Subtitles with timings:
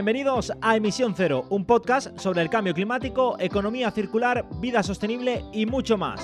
[0.00, 5.66] Bienvenidos a Emisión Cero, un podcast sobre el cambio climático, economía circular, vida sostenible y
[5.66, 6.22] mucho más.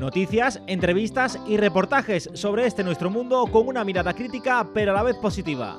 [0.00, 5.04] Noticias, entrevistas y reportajes sobre este nuestro mundo con una mirada crítica pero a la
[5.04, 5.76] vez positiva.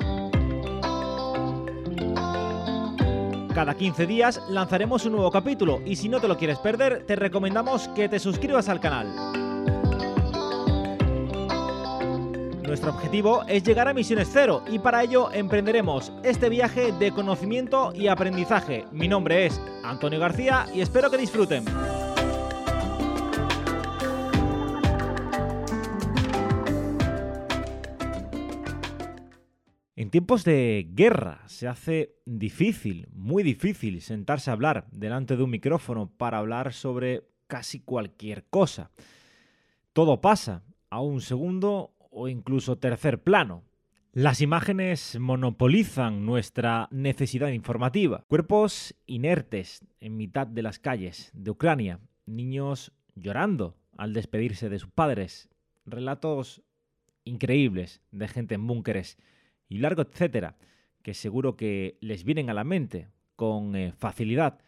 [3.54, 7.18] Cada 15 días lanzaremos un nuevo capítulo y si no te lo quieres perder, te
[7.18, 9.39] recomendamos que te suscribas al canal.
[12.70, 17.92] Nuestro objetivo es llegar a Misiones Cero y para ello emprenderemos este viaje de conocimiento
[17.96, 18.86] y aprendizaje.
[18.92, 21.66] Mi nombre es Antonio García y espero que disfruten.
[29.96, 35.50] En tiempos de guerra se hace difícil, muy difícil, sentarse a hablar delante de un
[35.50, 38.92] micrófono para hablar sobre casi cualquier cosa.
[39.92, 43.64] Todo pasa a un segundo o incluso tercer plano.
[44.12, 48.26] Las imágenes monopolizan nuestra necesidad informativa.
[48.28, 54.90] Cuerpos inertes en mitad de las calles de Ucrania, niños llorando al despedirse de sus
[54.92, 55.48] padres,
[55.86, 56.62] relatos
[57.24, 59.18] increíbles de gente en búnkeres
[59.70, 60.58] y largo etcétera,
[61.02, 64.60] que seguro que les vienen a la mente con eh, facilidad,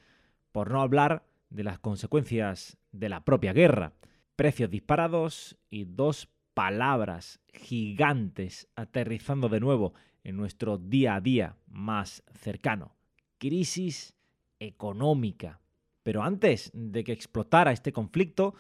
[0.54, 3.92] por no hablar de las consecuencias de la propia guerra,
[4.38, 12.24] precios disparados y dos palabras gigantes aterrizando de nuevo en nuestro día a día más
[12.34, 12.96] cercano.
[13.38, 14.14] Crisis
[14.60, 15.60] económica.
[16.04, 18.56] Pero antes de que explotara este conflicto,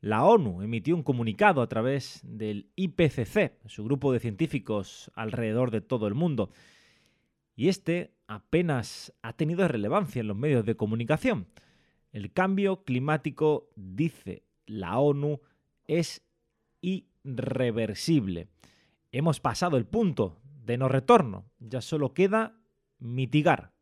[0.00, 5.80] la ONU emitió un comunicado a través del IPCC, su grupo de científicos alrededor de
[5.80, 6.50] todo el mundo.
[7.54, 11.48] Y este apenas ha tenido relevancia en los medios de comunicación.
[12.12, 15.40] El cambio climático, dice la ONU,
[15.86, 16.22] es
[17.24, 18.48] irreversible.
[19.12, 21.50] Hemos pasado el punto de no retorno.
[21.58, 22.56] Ya solo queda
[22.98, 23.72] mitigar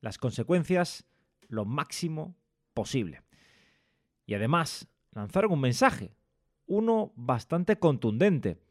[0.00, 1.06] las consecuencias
[1.48, 2.36] lo máximo
[2.74, 3.22] posible.
[4.26, 6.14] Y además lanzaron un mensaje,
[6.66, 8.62] uno bastante contundente.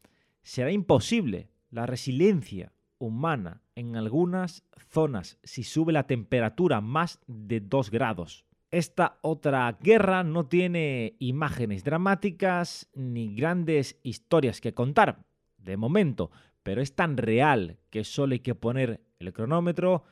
[0.44, 7.92] Será imposible la resiliencia humana en algunas zonas si sube la temperatura más de 2
[7.92, 8.46] grados.
[8.72, 15.26] Esta otra guerra no tiene imágenes dramáticas ni grandes historias que contar,
[15.58, 16.32] de momento,
[16.64, 20.06] pero es tan real que solo hay que poner el cronómetro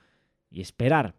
[0.50, 1.16] y esperar.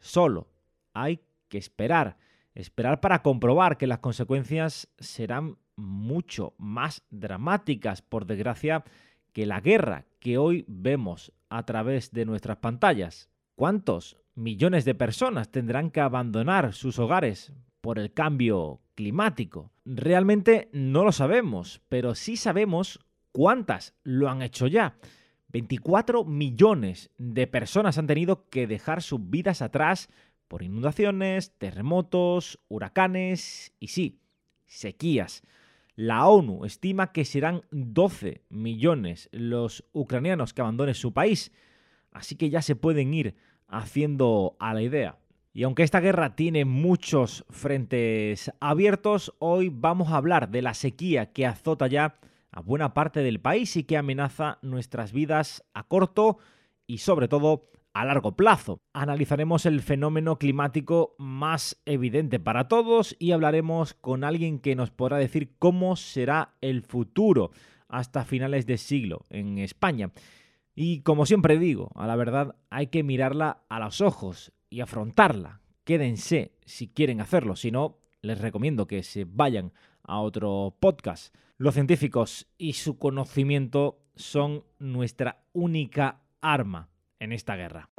[0.00, 0.48] Solo
[0.92, 2.18] hay que esperar.
[2.54, 8.84] Esperar para comprobar que las consecuencias serán mucho más dramáticas, por desgracia,
[9.32, 13.30] que la guerra que hoy vemos a través de nuestras pantallas.
[13.54, 19.72] ¿Cuántos millones de personas tendrán que abandonar sus hogares por el cambio climático.
[19.84, 23.00] Realmente no lo sabemos, pero sí sabemos
[23.32, 24.96] cuántas lo han hecho ya.
[25.48, 30.08] 24 millones de personas han tenido que dejar sus vidas atrás
[30.48, 34.20] por inundaciones, terremotos, huracanes y sí,
[34.66, 35.42] sequías.
[35.94, 41.52] La ONU estima que serán 12 millones los ucranianos que abandonen su país,
[42.12, 43.34] así que ya se pueden ir
[43.72, 45.18] haciendo a la idea.
[45.52, 51.32] Y aunque esta guerra tiene muchos frentes abiertos, hoy vamos a hablar de la sequía
[51.32, 52.14] que azota ya
[52.52, 56.38] a buena parte del país y que amenaza nuestras vidas a corto
[56.86, 58.80] y sobre todo a largo plazo.
[58.94, 65.18] Analizaremos el fenómeno climático más evidente para todos y hablaremos con alguien que nos podrá
[65.18, 67.50] decir cómo será el futuro
[67.88, 70.12] hasta finales de siglo en España.
[70.74, 75.60] Y como siempre digo, a la verdad hay que mirarla a los ojos y afrontarla.
[75.84, 79.72] Quédense si quieren hacerlo, si no, les recomiendo que se vayan
[80.02, 81.34] a otro podcast.
[81.58, 87.90] Los científicos y su conocimiento son nuestra única arma en esta guerra.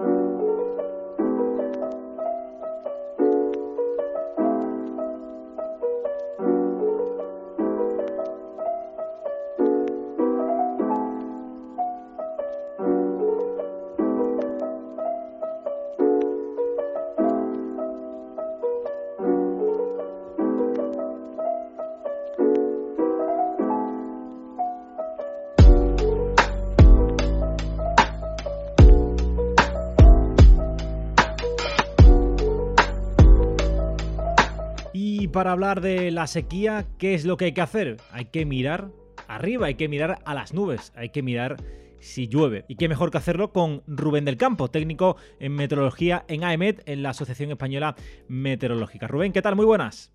[35.33, 37.97] Para hablar de la sequía, ¿qué es lo que hay que hacer?
[38.11, 38.91] Hay que mirar
[39.27, 41.57] arriba, hay que mirar a las nubes, hay que mirar
[41.99, 42.65] si llueve.
[42.67, 47.01] Y qué mejor que hacerlo con Rubén del Campo, técnico en meteorología en AEMET, en
[47.01, 47.95] la Asociación Española
[48.27, 49.07] Meteorológica.
[49.07, 49.55] Rubén, ¿qué tal?
[49.55, 50.13] Muy buenas.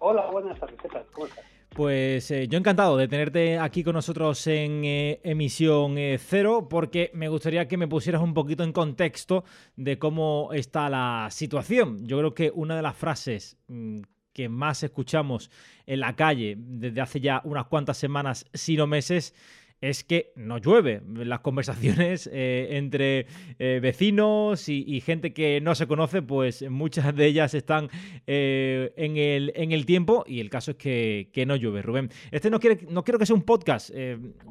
[0.00, 1.06] Hola, buenas tardes, ¿qué tal?
[1.12, 1.44] ¿Cómo estás?
[1.68, 7.12] Pues eh, yo encantado de tenerte aquí con nosotros en eh, emisión eh, cero, porque
[7.14, 9.44] me gustaría que me pusieras un poquito en contexto
[9.76, 12.04] de cómo está la situación.
[12.04, 14.00] Yo creo que una de las frases mm,
[14.36, 15.50] que más escuchamos
[15.86, 19.34] en la calle desde hace ya unas cuantas semanas, si no meses,
[19.80, 21.00] es que no llueve.
[21.06, 23.26] Las conversaciones eh, entre
[23.58, 27.88] eh, vecinos y, gente que no se conoce, pues muchas de ellas están
[28.26, 32.10] eh, en, el, en, el, tiempo y el caso es que, no llueve, Rubén.
[32.30, 33.90] Este no, quiere, no quiero que sea un podcast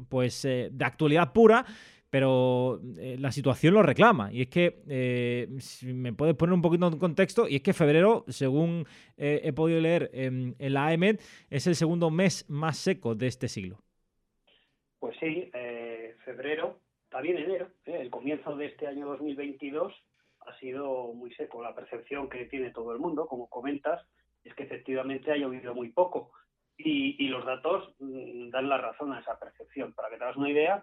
[0.08, 1.64] pues, de actualidad pura,
[2.16, 2.80] pero
[3.18, 4.32] la situación lo reclama.
[4.32, 8.24] Y es que, si me puedes poner un poquito en contexto, y es que febrero,
[8.28, 8.86] según
[9.16, 11.20] he podido leer en la AEMED,
[11.50, 13.78] es el segundo mes más seco de este siglo.
[14.98, 16.80] Pues sí, eh, febrero,
[17.10, 19.92] también enero, eh, el comienzo de este año 2022
[20.40, 21.62] ha sido muy seco.
[21.62, 24.04] La percepción que tiene todo el mundo, como comentas,
[24.42, 26.32] es que efectivamente ha llovido muy poco.
[26.78, 29.92] Y, los datos mm, dan la razón a esa percepción.
[29.92, 30.82] Para que te hagas una idea,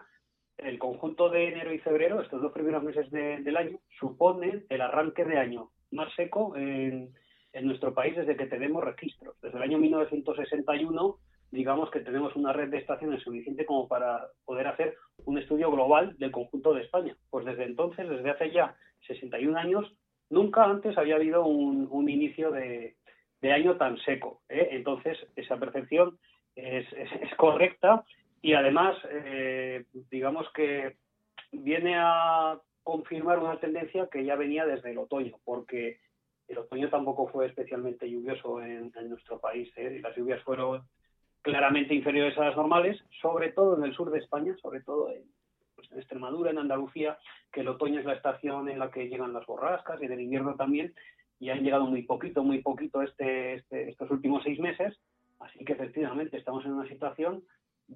[0.58, 5.26] el conjunto de enero y febrero, estos dos primeros meses del año, suponen el arranque
[5.26, 7.14] de año más seco en,
[7.54, 9.36] en nuestro país desde que tenemos registros.
[9.42, 11.18] Desde el año 1961
[11.54, 14.96] digamos que tenemos una red de estaciones suficiente como para poder hacer
[15.26, 17.16] un estudio global del conjunto de España.
[17.30, 18.76] Pues desde entonces, desde hace ya
[19.08, 19.94] 61 años,
[20.32, 22.96] nunca antes había habido un, inicio de,
[23.44, 24.42] año tan seco.
[24.50, 24.70] ¿eh?
[24.72, 26.18] Entonces, esa percepción
[26.56, 26.88] es,
[27.38, 28.04] correcta
[28.44, 30.98] y además, eh, digamos que
[31.54, 36.02] viene a confirmar una tendencia que ya venía desde el otoño, porque
[36.50, 39.72] el otoño tampoco fue especialmente lluvioso en, nuestro país.
[39.78, 40.02] ¿eh?
[40.04, 40.84] Las lluvias fueron
[41.42, 45.24] claramente inferiores a las normales, sobre todo en el sur de España, sobre todo en,
[45.76, 47.18] pues, Extremadura, en Andalucía,
[47.50, 50.56] que el otoño es la estación en la que llegan las borrascas y del invierno
[50.56, 50.94] también,
[51.40, 55.00] y han llegado muy poquito, muy poquito este, este estos últimos seis meses,
[55.40, 57.42] así que efectivamente estamos en una situación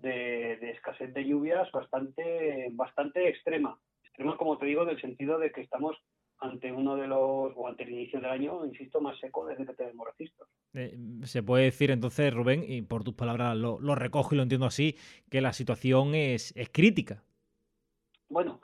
[0.01, 3.79] de, de, escasez de lluvias bastante, bastante extrema.
[4.03, 5.97] Extrema, como te digo, en el sentido de que estamos
[6.39, 9.73] ante uno de los, o ante el inicio del año, insisto, más seco desde que
[9.73, 10.47] tenemos registros.
[10.73, 14.67] Eh, se puede decir entonces, Rubén, y por tus palabras lo, recojo y lo entiendo
[14.67, 14.95] así,
[15.29, 17.23] que la situación es, es crítica.
[18.29, 18.61] Bueno,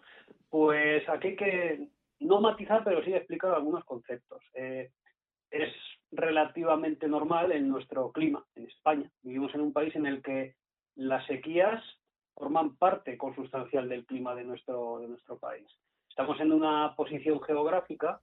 [0.49, 1.87] pues aquí hay que
[2.19, 4.43] no matizar, pero sí explicar algunos conceptos.
[4.53, 4.91] Eh,
[5.49, 5.73] es
[6.11, 9.09] relativamente normal en nuestro clima, en España.
[9.21, 10.55] Vivimos en un país en el que
[10.95, 11.83] las sequías
[12.35, 15.67] forman parte consustancial del clima de nuestro, de nuestro país.
[16.09, 18.21] Estamos en una posición geográfica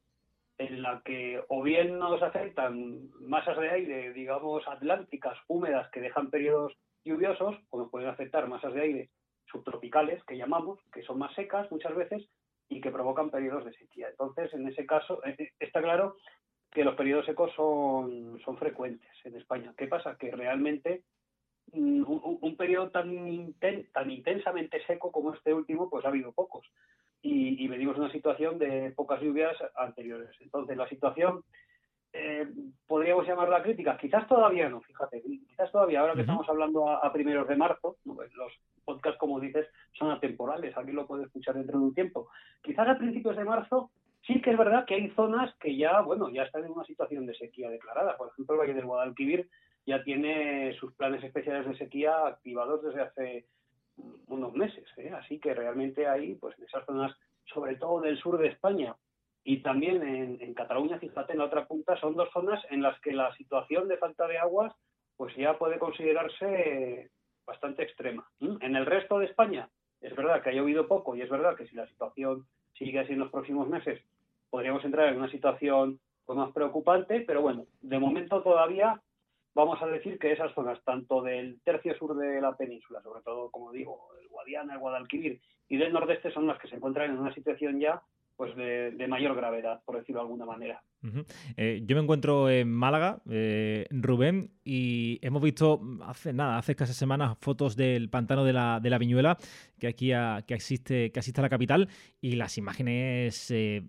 [0.59, 6.31] en la que o bien nos afectan masas de aire, digamos, atlánticas, húmedas, que dejan
[6.31, 9.11] periodos lluviosos, o nos pueden afectar masas de aire
[9.51, 12.29] subtropicales, que llamamos, que son más secas muchas veces
[12.69, 14.09] y que provocan periodos de sequía.
[14.11, 16.17] Entonces, en ese caso, eh, eh, está claro
[16.71, 19.75] que los periodos secos son, son frecuentes en España.
[19.77, 20.17] ¿Qué pasa?
[20.17, 21.03] Que realmente
[21.73, 23.55] mm, un, periodo tan,
[23.93, 26.67] tan intensamente seco como este último, pues ha habido pocos
[27.23, 30.31] y, venimos de una situación de pocas lluvias anteriores.
[30.41, 31.43] Entonces, la situación,
[32.13, 32.49] eh,
[32.87, 37.47] podríamos llamarla crítica, quizás todavía no, fíjate, quizás todavía, ahora que estamos hablando a, primeros
[37.47, 38.53] de marzo, pues los
[38.85, 42.29] podcasts, como dices, son atemporales, aquí lo puedes escuchar dentro de un tiempo.
[42.63, 43.91] Quizás a principios de marzo
[44.27, 47.27] sí que es verdad que hay zonas que ya, bueno, ya están en una situación
[47.27, 48.17] de sequía declarada.
[48.17, 49.49] Por ejemplo, el Valle del Guadalquivir
[49.87, 53.47] ya tiene sus planes especiales de sequía activados desde hace
[54.29, 54.87] unos meses.
[54.97, 55.13] ¿eh?
[55.15, 57.17] Así que realmente ahí, pues en esas zonas,
[57.53, 58.97] sobre todo del sur de España
[59.43, 63.13] y también en, Cataluña, fíjate, en la otra punta, son dos zonas en las que
[63.13, 64.73] la situación de falta de aguas
[65.17, 67.11] pues ya puede considerarse
[67.47, 68.29] bastante extrema.
[68.41, 69.69] En el resto de España
[70.01, 73.13] es verdad que ha llovido poco y es verdad que si la situación sigue así
[73.13, 74.01] en los próximos meses
[74.51, 79.01] podríamos entrar en una situación pues, más preocupante, pero bueno, de momento todavía
[79.55, 83.51] vamos a decir que esas zonas, tanto del tercio sur de la península, sobre todo,
[83.51, 87.19] como digo, el Guadiana, el Guadalquivir y del nordeste, son las que se encuentran en
[87.19, 88.03] una situación ya
[88.41, 90.83] pues de, mayor gravedad, por decirlo de alguna manera.
[91.59, 96.95] Eh, yo me encuentro en Málaga, eh, Rubén, y hemos visto hace nada, hace casi
[96.95, 99.37] semanas, fotos del pantano de la, de la Viñuela,
[99.79, 100.13] que aquí
[100.47, 101.91] que existe, que existe en la capital,
[102.23, 103.83] y las imágenes eh,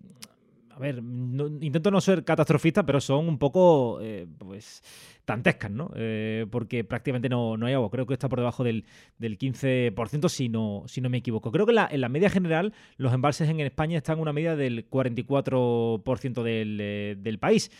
[0.82, 4.82] a ver, intento no ser catastrofista, pero son un poco, eh, pues,
[5.24, 5.92] tantescas, ¿no?
[5.94, 7.88] Eh, porque prácticamente no, no, hay agua.
[7.88, 8.84] Creo que está por debajo del,
[9.16, 11.52] del 15%, si no, si no me equivoco.
[11.52, 14.90] Creo que en la media general los embalses en España están en una media del
[14.90, 17.70] 44% del, eh, del país.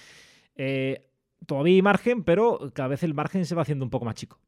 [1.44, 4.38] todavía hay margen, pero cada vez el margen se va haciendo un poco más chico.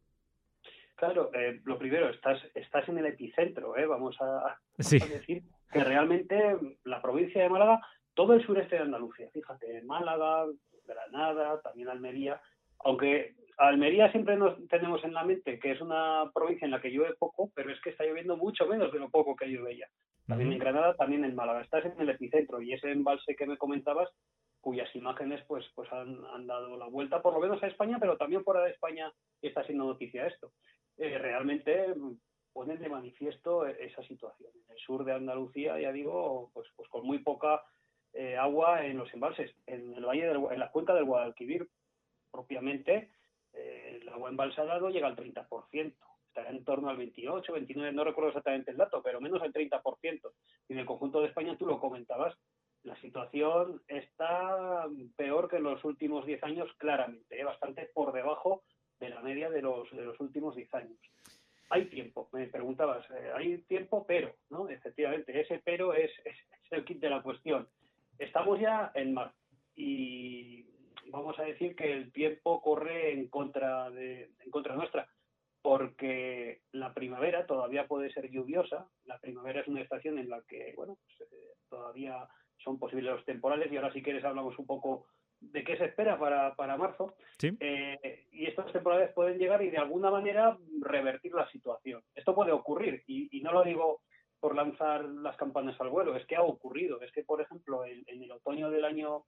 [0.95, 1.29] Claro,
[1.65, 5.43] lo primero, estás, estás en el epicentro, vamos a, a decir
[5.73, 6.37] que realmente
[6.85, 7.81] la provincia de Málaga
[8.15, 10.47] todo el sureste de Andalucía, fíjate, Málaga,
[10.87, 12.41] Granada, también Almería,
[12.81, 16.91] aunque Almería siempre nos tenemos en la mente que es una provincia en la que
[16.91, 19.87] llueve poco, pero es que está lloviendo mucho menos de lo poco que llueve ya.
[20.27, 21.61] También en Granada, también en Málaga.
[21.61, 24.09] Estás en el epicentro y ese embalse que me comentabas,
[24.61, 28.17] cuyas imágenes pues, pues han, han dado la vuelta, por lo menos a España, pero
[28.17, 30.53] también fuera de España está siendo noticia esto.
[30.97, 31.95] Eh, realmente
[32.53, 34.51] ponen de manifiesto esa situación.
[34.55, 37.63] En el sur de Andalucía, ya digo, pues, pues con muy poca
[38.15, 39.55] eh, agua en los embalses.
[39.67, 41.69] En el valle en la cuenca del Guadalquivir,
[42.31, 43.11] propiamente,
[43.53, 45.95] eh, el agua embalsada no llega al 30%,
[46.29, 50.33] estará en torno al 28, 29, no recuerdo exactamente el dato, pero menos al 30%.
[50.69, 52.37] Y en el conjunto de España, tú lo comentabas,
[52.85, 57.45] la situación está peor que en los últimos 10 años, claramente, ¿eh?
[57.45, 58.63] bastante por debajo
[59.01, 60.99] de la media de los, de los últimos 10 años.
[61.71, 64.69] Hay tiempo, me preguntabas, hay tiempo, pero, ¿no?
[64.69, 66.37] Efectivamente, ese pero es, es,
[66.71, 67.69] el kit de la cuestión.
[68.19, 69.37] Estamos ya en marzo
[69.75, 70.67] y
[71.11, 75.09] vamos a decir que el tiempo corre en contra de en contra nuestra
[75.63, 80.73] porque la primavera todavía puede ser lluviosa la primavera es una estación en la que
[80.77, 82.29] bueno pues, eh, todavía
[82.59, 85.07] son posibles los temporales y ahora si quieres hablamos un poco
[85.41, 87.15] de qué se espera para, para marzo.
[87.43, 92.03] Eh, y estos temporales pueden llegar y de alguna manera revertir la situación.
[92.15, 94.01] Esto puede ocurrir y, no lo digo
[94.45, 97.01] por lanzar las campanas al vuelo, es que ha ocurrido.
[97.01, 99.25] Es que, por ejemplo, en, el otoño del año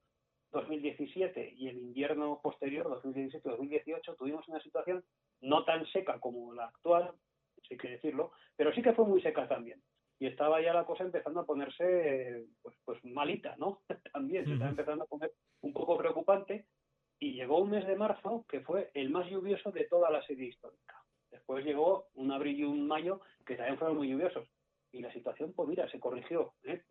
[0.53, 5.03] 2017 y el invierno posterior, 2017-2018, tuvimos una situación
[5.41, 7.15] no tan seca como la actual,
[7.71, 9.81] hay que decirlo, pero sí que fue muy seca también
[10.19, 13.81] y estaba ya la cosa empezando a ponerse pues, pues malita, ¿no?
[14.13, 15.33] También se estaba empezando a poner
[15.63, 16.67] un poco preocupante
[17.19, 20.49] y llegó un mes de marzo que fue el más lluvioso de toda la serie
[20.49, 21.03] histórica.
[21.31, 24.47] Después llegó un abril y un mayo que también fueron muy lluviosos
[24.93, 26.55] y la situación, pues mira, se corrigió.
[26.65, 26.83] ¿eh?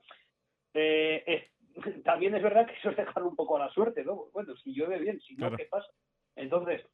[0.73, 1.49] Eh,
[2.03, 4.27] también es verdad que eso es dejar un poco a la suerte, ¿no?
[4.33, 5.87] Bueno, si llueve bien, si no, ¿qué pasa?
[6.35, 6.85] Entonces,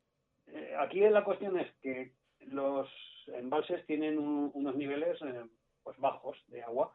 [0.47, 2.89] eh, aquí la cuestión es que los
[3.27, 5.19] embalses tienen unos niveles
[5.83, 6.93] pues bajos de agua.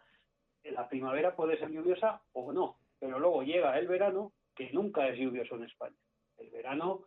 [0.64, 5.18] La primavera puede ser lluviosa o no, pero luego llega el verano, que nunca es
[5.18, 5.96] lluvioso en España.
[6.38, 7.06] El verano,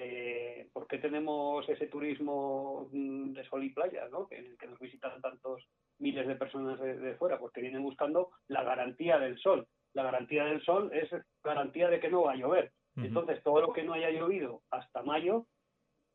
[0.00, 4.28] eh, ¿por qué tenemos ese turismo mm, de sol y playa, ¿no?
[4.28, 5.66] que, que nos visitan tantos
[5.98, 7.38] miles de personas de, fuera?
[7.38, 9.66] Porque vienen buscando la garantía del sol.
[9.94, 11.10] La garantía del sol es
[11.42, 12.72] garantía de que no va a llover.
[12.96, 15.46] Entonces, todo lo que no haya llovido hasta mayo,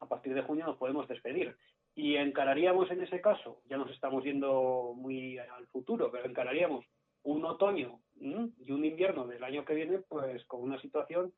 [0.02, 1.56] a partir de junio nos podemos despedir.
[1.96, 6.86] Y encararíamos en ese caso, ya nos estamos yendo muy al futuro, pero encararíamos
[7.24, 11.34] un otoño y un invierno del año que viene, pues con una situación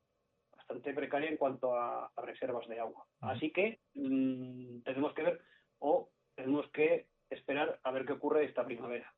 [0.68, 3.06] bastante precaria en cuanto a, reservas de agua.
[3.22, 5.42] Así que mm, tenemos que ver
[5.80, 9.14] o tenemos que esperar a ver qué ocurre esta primavera.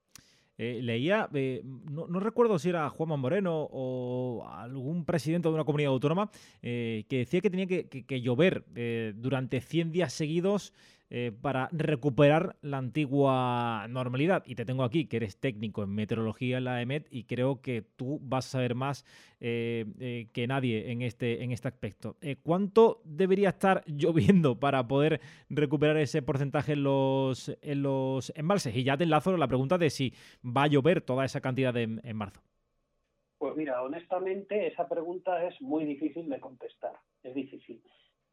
[0.59, 5.91] Eh, leía, eh, no, recuerdo si era Juanma Moreno o algún presidente de una comunidad
[5.91, 6.31] autónoma,
[6.63, 8.65] eh, que decía que tenía que, que llover
[9.15, 10.73] durante 100 días seguidos
[11.09, 14.43] eh, para recuperar la antigua normalidad.
[14.45, 17.81] Y te tengo aquí, que eres técnico en meteorología en la EMET, y creo que
[17.81, 19.05] tú vas a saber más
[19.39, 22.17] eh, eh, que nadie en este, en este aspecto.
[22.43, 28.75] ¿Cuánto debería estar lloviendo para poder recuperar ese porcentaje en los, en los embalses?
[28.75, 32.01] Y ya te enlazo la pregunta de si va a llover toda esa cantidad en
[32.15, 32.41] marzo.
[33.37, 37.81] Pues mira, honestamente esa pregunta es muy difícil de contestar, es difícil.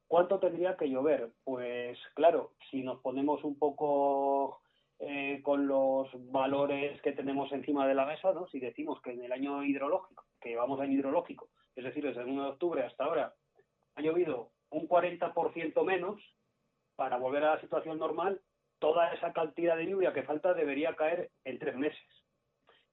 [0.07, 1.31] ¿Cuánto tendría que llover?
[1.45, 4.61] Pues claro, si nos ponemos un poco
[4.99, 8.47] eh, con los valores que tenemos encima de la mesa, ¿no?
[8.49, 12.29] si decimos que en el año hidrológico, que vamos en hidrológico, es decir, desde el
[12.29, 13.35] 1 de octubre hasta ahora,
[13.97, 16.21] ha llovido un 40% menos,
[16.97, 18.41] para volver a la situación normal,
[18.79, 22.07] toda esa cantidad de lluvia que falta debería caer en tres meses.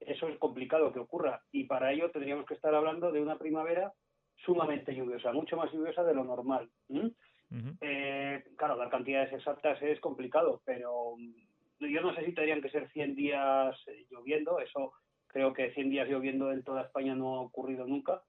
[0.00, 3.92] Eso es complicado que ocurra y para ello tendríamos que estar hablando de una primavera
[4.36, 6.68] sumamente lluviosa, mucho más lluviosa de lo normal.
[7.80, 12.70] Eh, claro, dar cantidades exactas es complicado, pero mm, yo no sé si tendrían que
[12.70, 14.92] ser 100 días eh, lloviendo, eso
[15.26, 18.22] creo que 100 días lloviendo en toda España no ha ocurrido nunca,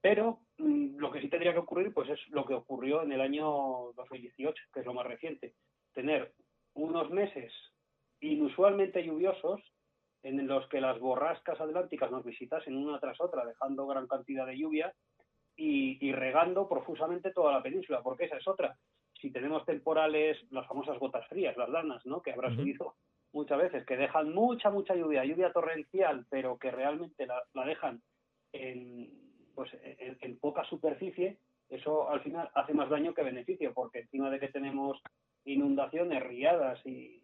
[0.00, 3.20] pero mm, lo que sí tendría que ocurrir pues es lo que ocurrió en el
[3.20, 5.54] año 2018, que es lo más reciente,
[5.92, 6.32] tener
[6.74, 7.52] unos meses
[8.20, 9.60] inusualmente lluviosos
[10.22, 14.58] en los que las borrascas atlánticas nos visitasen una tras otra, dejando gran cantidad de
[14.58, 14.92] lluvia,
[15.56, 18.76] y, regando profusamente toda la península, porque esa es otra.
[19.20, 22.20] Si tenemos temporales, las famosas gotas frías, las lanas, ¿no?
[22.20, 22.94] que habrás oído
[23.32, 28.02] muchas veces, que dejan mucha, mucha lluvia, lluvia torrencial, pero que realmente la, dejan
[28.52, 29.10] en,
[29.54, 34.40] pues, en, poca superficie, eso al final hace más daño que beneficio, porque encima de
[34.40, 35.00] que tenemos
[35.44, 37.22] inundaciones, riadas y,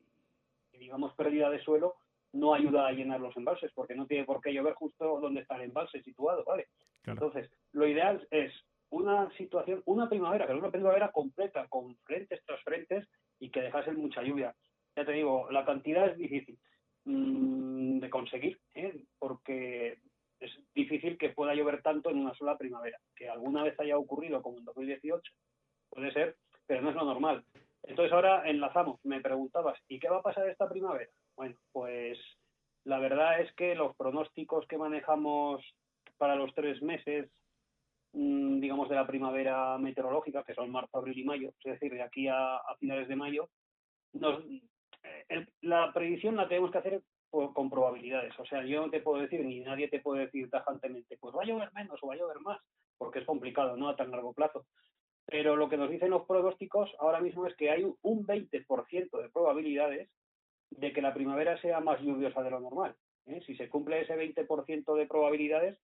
[0.73, 1.97] digamos pérdida de suelo,
[2.33, 5.57] no ayuda a llenar los embalses, porque no tiene por qué llover justo donde está
[5.57, 6.69] el embalse situado, ¿vale?
[7.05, 8.53] Entonces, lo ideal es
[8.91, 13.93] una situación, una primavera, es una primavera completa, con frentes tras frentes y que dejase
[13.93, 14.55] mucha lluvia.
[14.95, 16.59] Ya te digo, la cantidad es difícil
[17.05, 19.05] mm, de conseguir, ¿eh?
[19.19, 19.99] porque
[20.39, 22.99] es difícil que pueda llover tanto en una sola primavera.
[23.17, 25.33] Que alguna vez haya ocurrido, como en 2018,
[25.89, 27.45] puede ser, pero no es lo normal.
[27.85, 31.11] Entonces ahora enlazamos, me preguntabas, ¿y qué va a pasar esta primavera?
[31.37, 32.19] Bueno, pues
[32.85, 35.65] la verdad es que los pronósticos que manejamos
[36.23, 37.29] para los tres meses,
[38.13, 42.01] mm, digamos, de la primavera meteorológica, que son marzo, abril y mayo, es decir, de
[42.01, 43.49] aquí a, finales de mayo,
[44.15, 48.39] eh, la predicción la tenemos que hacer con probabilidades.
[48.39, 51.43] O sea, yo no te puedo decir, ni nadie te puede decir tajantemente, pues va
[51.43, 52.61] a llover menos o va a llover más,
[52.97, 53.89] porque es complicado, ¿no?
[53.89, 54.65] A tan largo plazo.
[55.27, 59.29] Pero lo que nos dicen los pronósticos ahora mismo es que hay un 20% de
[59.29, 60.09] probabilidades
[60.71, 62.95] de que la primavera sea más lluviosa de lo normal.
[63.27, 63.41] ¿eh?
[63.45, 65.79] Si se cumple ese 20% de probabilidades,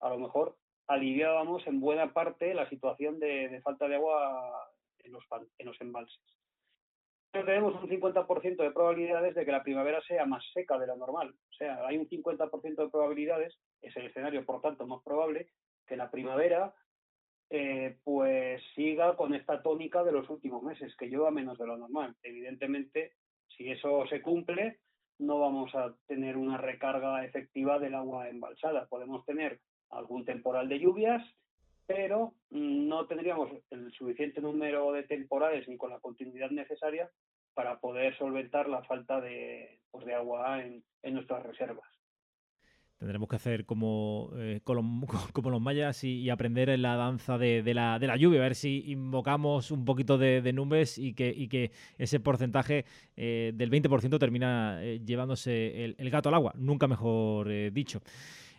[0.00, 5.80] a lo mejor aliviábamos en buena parte la situación de, falta de agua en los,
[5.80, 6.20] embalses.
[7.30, 10.96] Pero tenemos un 50% de probabilidades de que la primavera sea más seca de lo
[10.96, 11.34] normal.
[11.50, 15.48] O sea, hay un 50% de probabilidades, es el escenario por tanto más probable,
[15.86, 16.74] que la primavera
[17.50, 21.76] eh, pues siga con esta tónica de los últimos meses, que llueva menos de lo
[21.76, 22.14] normal.
[22.22, 23.12] Evidentemente,
[23.48, 24.80] si eso se cumple,
[25.18, 28.86] no vamos a tener una recarga efectiva del agua embalsada.
[28.86, 29.60] Podemos tener
[29.94, 31.22] algún temporal de lluvias,
[31.86, 37.10] pero no tendríamos el suficiente número de temporales ni con la continuidad necesaria
[37.54, 40.82] para poder solventar la falta de, pues, de agua en
[41.14, 41.86] nuestras reservas.
[42.98, 44.60] Tendremos que hacer como, eh,
[45.32, 48.54] como los mayas y, aprender en la danza de, la, de, la, lluvia, a ver
[48.54, 52.86] si invocamos un poquito de, nubes y que, ese porcentaje
[53.16, 58.00] eh, del 20% termina eh, llevándose el, gato al agua, nunca mejor dicho.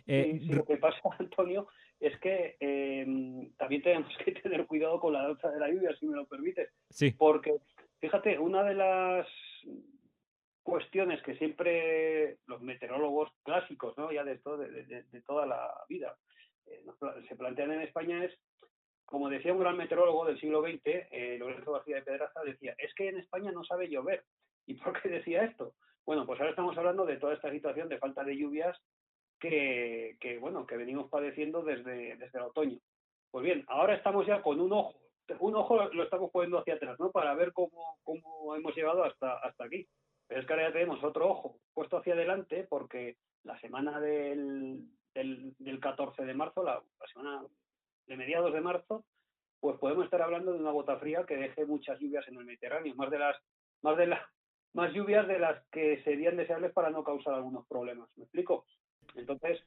[0.06, 1.68] Lo que pasa, Antonio,
[2.00, 6.06] es que em, también tenemos que tener cuidado con la danza de la lluvia, si
[6.06, 6.70] me lo permites.
[6.90, 7.12] Sí.
[7.12, 7.56] Porque,
[8.00, 9.26] fíjate, una de las
[10.62, 14.10] cuestiones que siempre los meteorólogos clásicos, ¿no?
[14.10, 16.16] ya de, todo, de, toda la vida,
[16.66, 16.84] eh,
[17.28, 18.32] se plantean en España es,
[19.04, 22.92] como decía un gran meteorólogo del siglo XX, eh, Lorenzo García de Pedraza, decía, es
[22.94, 24.24] que en España no sabe llover.
[24.66, 25.74] ¿Y por qué decía esto?
[26.04, 28.76] Bueno, pues ahora estamos hablando de toda esta situación de falta de lluvias
[29.48, 32.78] que, bueno, que venimos padeciendo desde, desde el otoño.
[33.30, 34.98] Pues bien, ahora estamos ya con un ojo,
[35.40, 37.10] un ojo lo estamos poniendo hacia atrás, ¿no?
[37.10, 39.86] Para ver cómo, cómo hemos llegado hasta, hasta aquí.
[40.26, 44.84] Pero es que ahora ya tenemos otro ojo puesto hacia adelante porque la semana del,
[45.14, 46.82] del, 14 de marzo, la,
[47.12, 47.44] semana
[48.06, 49.04] de mediados de marzo,
[49.60, 52.94] pues podemos estar hablando de una gota fría que deje muchas lluvias en el Mediterráneo,
[52.94, 53.36] más de las
[53.82, 54.20] más de las
[54.74, 58.10] más lluvias de las que serían deseables para no causar algunos problemas.
[58.16, 58.66] ¿Me explico?
[59.14, 59.60] Entonces,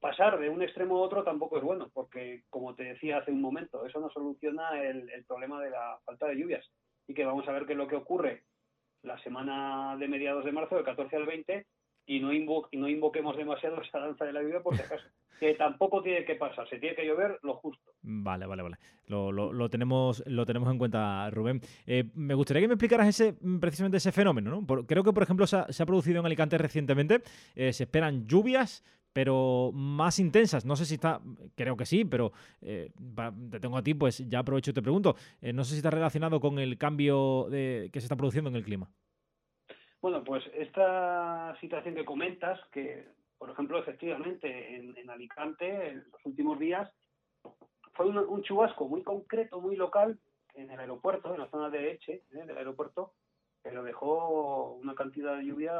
[0.00, 3.40] pasar de un extremo a otro tampoco es bueno, porque como te decía hace un
[3.40, 6.66] momento, eso no soluciona el, problema de la falta de lluvias.
[7.06, 8.44] Y que vamos a ver qué es lo que ocurre
[9.02, 11.66] la semana de mediados de marzo, del 14 al 20,
[12.08, 12.30] y no,
[12.72, 15.04] no invoquemos demasiado esa danza de la lluvia por si acaso.
[15.38, 17.92] que tampoco tiene que pasar, se tiene que llover lo justo.
[18.02, 18.76] Vale, vale, vale.
[19.06, 21.60] Lo, lo, tenemos, lo tenemos en cuenta, Rubén.
[21.86, 24.50] Eh, me gustaría que me explicaras ese, precisamente ese fenómeno.
[24.50, 24.86] ¿no?
[24.86, 27.22] creo que, por ejemplo, se ha, producido en Alicante recientemente.
[27.54, 30.64] Eh, se esperan lluvias pero más intensas.
[30.64, 31.20] No sé si está,
[31.56, 32.92] creo que sí, pero eh,
[33.50, 35.16] te tengo a ti, pues ya aprovecho y te pregunto.
[35.40, 38.64] No sé si está relacionado con el cambio de, que se está produciendo en el
[38.64, 38.88] clima.
[40.00, 43.06] Bueno, pues esta situación que comentas, que
[43.38, 46.90] por ejemplo, efectivamente, en, Alicante, en los últimos días,
[47.94, 50.18] fue un, chubasco muy concreto, muy local,
[50.54, 52.44] en el aeropuerto, en la zona de Eche, ¿eh?
[52.46, 53.12] del aeropuerto,
[53.62, 55.72] pero dejó una cantidad de lluvia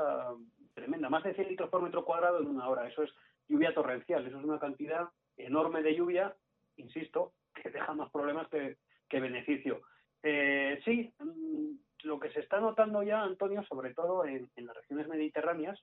[0.75, 2.87] tremenda, más de 100 litros por metro cuadrado en una hora.
[2.87, 3.11] Eso es
[3.49, 6.35] lluvia torrencial, eso es una cantidad enorme de lluvia,
[6.77, 8.77] insisto, que deja más problemas que,
[9.21, 9.83] beneficio.
[10.23, 15.09] Eh, sí, mm, lo que se está notando ya, Antonio, sobre todo en, las regiones
[15.09, 15.81] mediterráneas,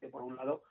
[0.00, 0.62] que por un lado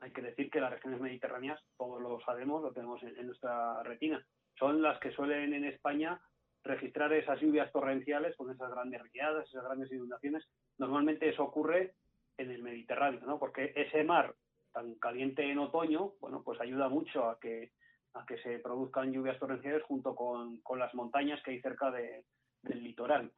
[0.00, 4.24] hay que decir que las regiones mediterráneas, todos lo sabemos, lo tenemos en, nuestra retina,
[4.58, 6.20] son las que suelen en España
[6.64, 10.44] registrar esas lluvias torrenciales con esas grandes riadas, esas grandes inundaciones.
[10.78, 11.94] Normalmente eso ocurre
[12.36, 13.38] en el Mediterráneo, ¿no?
[13.38, 14.34] Porque ese mar
[14.72, 17.72] tan caliente en otoño, bueno, pues ayuda mucho a que
[18.14, 23.32] a que se produzcan lluvias torrenciales junto con, las montañas que hay cerca del litoral.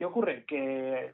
[0.00, 0.46] ¿Qué ocurre?
[0.46, 1.12] Que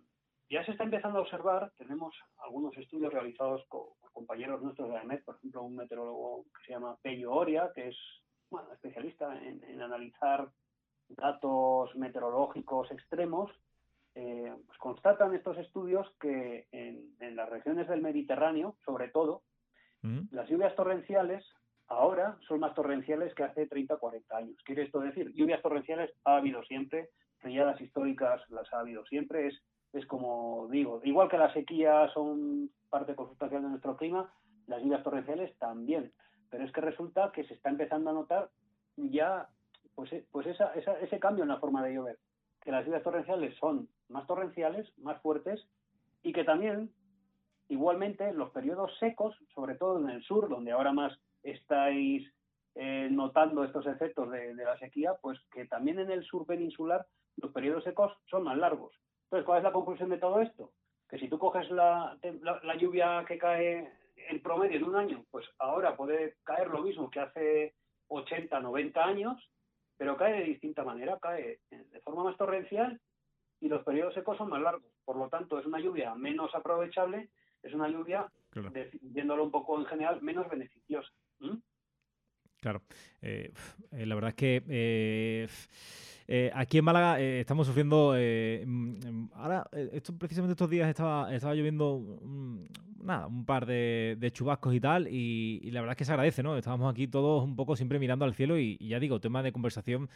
[0.49, 5.03] ya se está empezando a observar, tenemos algunos estudios realizados con, compañeros nuestros de la
[5.03, 7.97] EMET, por ejemplo, un meteorólogo que se llama Pello Oria, que es
[8.49, 10.49] bueno, especialista en analizar
[11.09, 13.51] datos meteorológicos extremos
[14.19, 19.43] eh, pues constatan estos estudios que en, las regiones del Mediterráneo, sobre todo,
[20.31, 21.45] las lluvias torrenciales
[21.89, 24.57] ahora son más torrenciales que hace 30 o 40 años.
[24.65, 27.11] Quiere esto decir, lluvias torrenciales ha habido siempre,
[27.43, 32.71] riadas históricas las ha habido siempre, es, es como digo, igual que las sequías son
[32.91, 34.33] parte consustancial de nuestro clima,
[34.67, 36.13] las lluvias torrenciales también.
[36.51, 38.51] Pero es que resulta que se está empezando a notar
[38.97, 39.49] ya
[39.95, 42.19] pues, eh, pues esa, ese cambio en la forma de llover,
[42.63, 45.67] que las lluvias torrenciales son más torrenciales, más fuertes,
[46.23, 46.93] y que también,
[47.69, 51.19] igualmente, los periodos secos, sobre todo en el sur, donde ahora más
[51.51, 52.31] estáis
[52.75, 57.07] eh, notando estos efectos de, la sequía, pues que también en el sur peninsular
[57.37, 58.95] los periodos secos son más largos.
[59.25, 60.73] Entonces, ¿cuál es la conclusión de todo esto?
[61.09, 62.19] Que si tú coges la,
[62.63, 67.11] la lluvia que cae en promedio en un año, pues ahora puede caer lo mismo
[67.11, 67.75] que hace
[68.09, 69.51] 80, 90 años,
[69.97, 73.01] pero cae de distinta manera, cae de forma más torrencial
[73.61, 74.91] y los periodos secos son más largos.
[75.05, 77.31] Por lo tanto, es una lluvia menos aprovechable,
[77.63, 78.31] es una lluvia,
[79.01, 81.11] viéndolo un poco en general, menos beneficiosa.
[82.67, 82.83] Claro.
[83.23, 83.53] Eh,
[83.93, 84.63] eh, la verdad es que
[86.27, 88.15] eh, aquí en Málaga estamos sufriendo.
[88.15, 92.19] Mm, ahora, esto, precisamente estos días estaba, estaba lloviendo
[93.05, 96.57] nada, un par de, chubascos y tal, y, la verdad es que se agradece, ¿no?
[96.57, 100.09] Estábamos aquí todos un poco siempre mirando al cielo y, ya digo, tema de conversación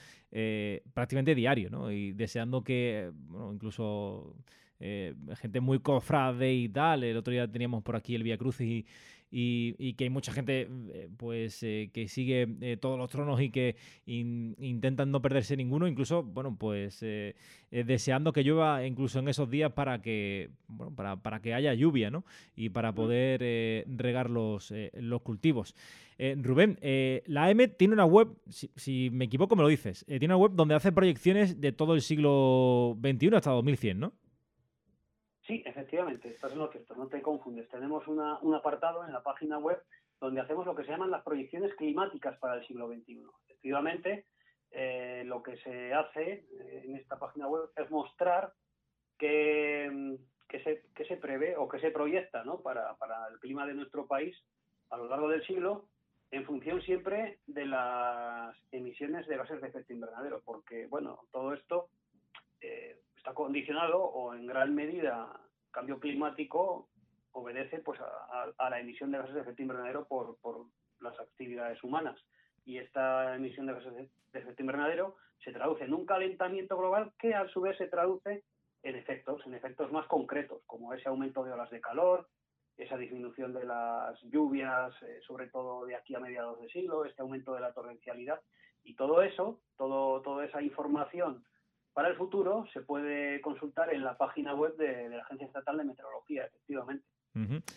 [0.92, 1.92] prácticamente diario, ¿no?
[1.92, 4.34] Y deseando que, bueno, incluso
[4.80, 7.04] gente muy cofrade y tal.
[7.04, 8.86] El otro día teníamos por aquí el Vía Crucis y,
[9.30, 13.50] y, que hay mucha gente eh, pues eh, que sigue eh, todos los tronos y
[13.50, 17.04] que intentan no perderse ninguno, incluso, bueno, pues
[17.70, 22.10] deseando que llueva incluso en esos días para que, bueno, para, para que haya lluvia,
[22.10, 22.24] ¿no?
[22.56, 25.74] Y para poder regar los, los cultivos.
[26.18, 26.78] Rubén,
[27.26, 30.52] la M tiene una web, si, si, me equivoco me lo dices, tiene una web
[30.54, 34.12] donde hace proyecciones de todo el siglo XXI hasta 2100, ¿no?
[35.50, 37.68] Sí, efectivamente, estás en lo cierto, no te confundes.
[37.70, 39.82] Tenemos un apartado en la página web
[40.20, 43.24] donde hacemos lo que se llaman las proyecciones climáticas para el siglo XXI.
[43.48, 44.26] Efectivamente,
[44.70, 48.52] eh, lo que se hace eh, en esta página web es mostrar
[49.18, 49.90] qué,
[50.52, 54.40] se, se, prevé o qué se proyecta para, el clima de nuestro país
[54.90, 55.88] a lo largo del siglo
[56.30, 61.88] en función siempre de las emisiones de gases de efecto invernadero, porque bueno, todo esto
[62.60, 65.30] eh, está condicionado o en gran medida
[65.70, 66.88] cambio climático
[67.32, 70.38] obedece pues a, la emisión de gases de efecto invernadero por,
[71.00, 72.18] las actividades humanas.
[72.64, 77.34] Y esta emisión de gases de efecto invernadero se traduce en un calentamiento global que
[77.34, 78.42] a su vez se traduce
[78.82, 82.26] en efectos, en efectos más concretos, como ese aumento de olas de calor,
[82.78, 87.20] esa disminución de las lluvias, eh, sobre todo de aquí a mediados de siglo, este
[87.20, 88.40] aumento de la torrencialidad.
[88.82, 91.44] Y todo eso, todo, toda esa información
[91.92, 95.84] para el futuro se puede consultar en la página web de, la Agencia Estatal de
[95.84, 97.04] Meteorología, efectivamente.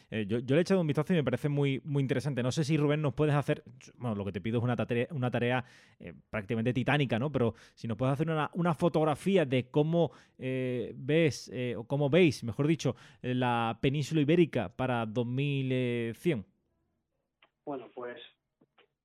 [0.09, 2.41] Eh, yo, le he echado un vistazo y me parece muy, muy interesante.
[2.41, 3.63] No sé si Rubén nos puedes hacer,
[3.95, 5.63] bueno, lo que te pido es una tarea, una tarea
[5.99, 7.31] eh, prácticamente titánica, ¿no?
[7.31, 12.67] Pero si nos puedes hacer una, fotografía de cómo eh, ves, o cómo veis, mejor
[12.67, 16.45] dicho, la península ibérica para 2100.
[17.65, 18.19] Bueno, pues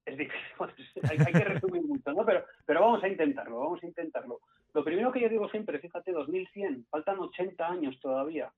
[0.07, 0.40] es difícil,
[1.11, 2.25] hay, hay, que resumir mucho, ¿no?
[2.25, 4.40] Pero, pero vamos a intentarlo, vamos a intentarlo.
[4.75, 8.53] Lo primero que yo digo siempre, fíjate, 2100, faltan 80 años todavía.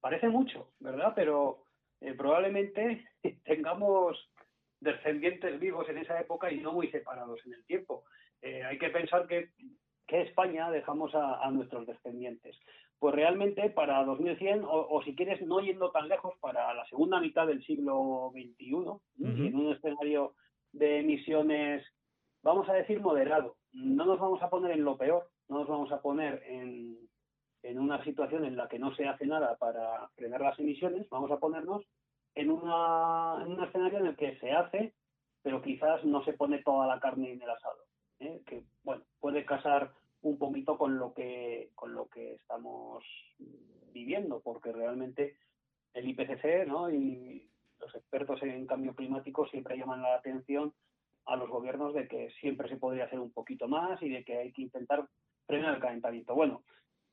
[0.00, 1.12] Parece mucho, ¿verdad?
[1.14, 1.64] Pero
[2.00, 3.06] eh, probablemente
[3.44, 4.30] tengamos
[4.80, 8.04] descendientes vivos en esa época y no muy separados en el tiempo.
[8.40, 9.50] Eh, hay que pensar que,
[10.06, 12.58] que España dejamos a, nuestros descendientes.
[12.98, 17.46] Pues realmente para 2100, o, si quieres, no yendo tan lejos, para la segunda mitad
[17.46, 18.66] del siglo XXI,
[19.24, 20.34] en un escenario
[20.72, 21.82] de emisiones,
[22.42, 23.56] vamos a decir, moderado.
[23.72, 26.98] No nos vamos a poner en lo peor, no nos vamos a poner en,
[27.78, 31.38] una situación en la que no se hace nada para frenar las emisiones, vamos a
[31.38, 31.84] ponernos
[32.34, 34.94] en, una, en un escenario en el que se hace,
[35.42, 37.84] pero quizás no se pone toda la carne en el asado,
[38.20, 38.42] ¿eh?
[38.46, 43.04] que bueno, puede casar un poquito con lo que con lo que estamos
[43.92, 45.36] viviendo, porque realmente
[45.94, 46.90] el IPCC ¿no?
[46.90, 50.72] y los expertos en cambio climático siempre llaman la atención
[51.26, 54.36] a los gobiernos de que siempre se podría hacer un poquito más y de que
[54.36, 55.08] hay que intentar
[55.54, 56.34] el calentamiento.
[56.34, 56.62] Bueno,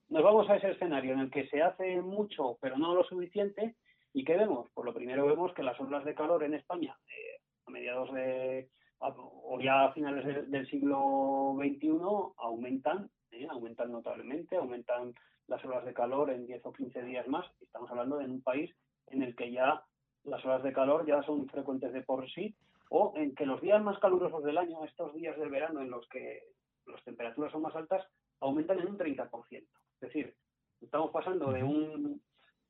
[0.10, 3.76] nos vamos a ese escenario en el que se hace mucho, pero no lo suficiente.
[4.14, 4.70] ¿Y qué vemos?
[4.74, 8.70] Pues lo primero vemos que las olas de calor en España, eh, a mediados de,
[9.00, 11.92] o ya a finales del siglo XXI,
[12.38, 15.14] aumentan, eh, aumentan notablemente, aumentan
[15.48, 17.46] las olas de calor en 10 o 15 días más.
[17.62, 18.74] Estamos hablando de un país
[19.08, 19.84] en el que ya
[20.24, 22.56] las horas de calor ya son frecuentes de por sí,
[22.90, 26.08] o en que los días más calurosos del año, estos días del verano en los
[26.10, 26.44] que
[26.86, 28.06] las temperaturas son más altas,
[28.40, 29.30] aumentan en un 30%.
[29.52, 30.36] Es decir,
[30.82, 32.22] estamos pasando de, un,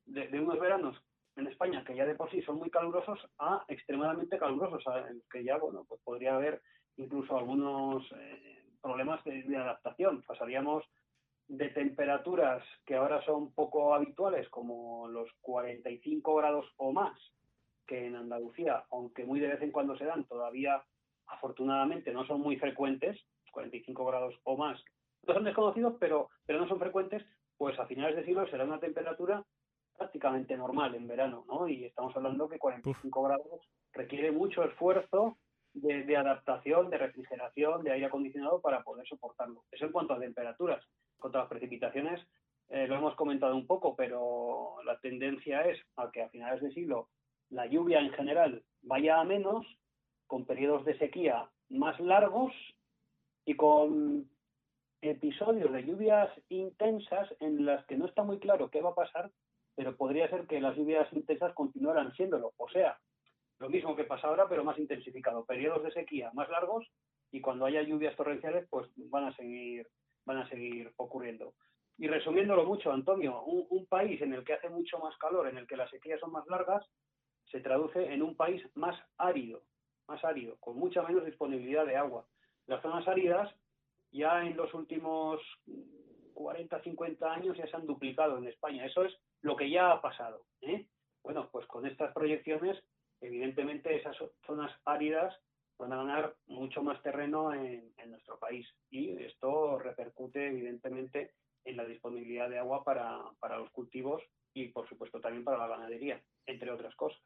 [0.05, 0.97] de, unos veranos
[1.35, 4.83] en España, que ya de por sí son muy calurosos, a extremadamente calurosos,
[5.29, 6.61] que ya, bueno, pues podría haber
[6.95, 10.23] incluso algunos eh, problemas de, adaptación.
[10.23, 10.83] Pasaríamos
[11.47, 17.17] de temperaturas que ahora son poco habituales, como los 45 grados o más,
[17.85, 20.83] que en Andalucía, aunque muy de vez en cuando se dan, todavía
[21.27, 23.17] afortunadamente no son muy frecuentes,
[23.51, 24.81] 45 grados o más,
[25.27, 27.25] no son desconocidos, pero, pero no son frecuentes,
[27.57, 29.43] pues a finales de siglo será una temperatura
[29.97, 31.67] prácticamente normal en verano, ¿no?
[31.67, 33.61] Y estamos hablando que 45 grados
[33.93, 35.37] requiere mucho esfuerzo
[35.73, 39.63] de, adaptación, de refrigeración, de aire acondicionado para poder soportarlo.
[39.71, 40.83] Eso en cuanto a temperaturas.
[40.83, 42.21] En cuanto a las precipitaciones,
[42.69, 46.71] eh, lo hemos comentado un poco, pero la tendencia es a que a finales de
[46.71, 47.09] siglo
[47.49, 49.65] la lluvia en general vaya a menos,
[50.27, 52.53] con periodos de sequía más largos
[53.45, 54.29] y con
[55.01, 59.31] episodios de lluvias intensas en las que no está muy claro qué va a pasar,
[59.75, 62.53] pero podría ser que las lluvias intensas continuaran siéndolo.
[62.57, 62.99] O sea,
[63.59, 65.45] lo mismo que pasa ahora, pero más intensificado.
[65.45, 66.87] Periodos de sequía más largos
[67.31, 69.87] y cuando haya lluvias torrenciales, pues van a seguir,
[70.25, 71.53] van a seguir ocurriendo.
[71.97, 75.65] Y resumiéndolo mucho, Antonio, un, país en el que hace mucho más calor, en el
[75.65, 76.85] que las sequías son más largas,
[77.45, 79.63] se traduce en un país más árido,
[80.07, 82.27] más árido, con mucha menos disponibilidad de agua.
[82.67, 83.51] Las zonas áridas
[84.11, 85.41] ya en los últimos
[86.33, 88.85] 40, 50 años ya se han duplicado en España.
[88.85, 90.45] Eso es lo que ya ha pasado.
[90.61, 90.87] ¿eh?
[91.23, 92.77] Bueno, pues con estas proyecciones,
[93.21, 94.15] evidentemente esas
[94.45, 95.35] zonas áridas
[95.77, 101.33] van a ganar mucho más terreno en, nuestro país y esto repercute evidentemente
[101.65, 105.67] en la disponibilidad de agua para, para los cultivos y por supuesto también para la
[105.67, 107.21] ganadería, entre otras cosas.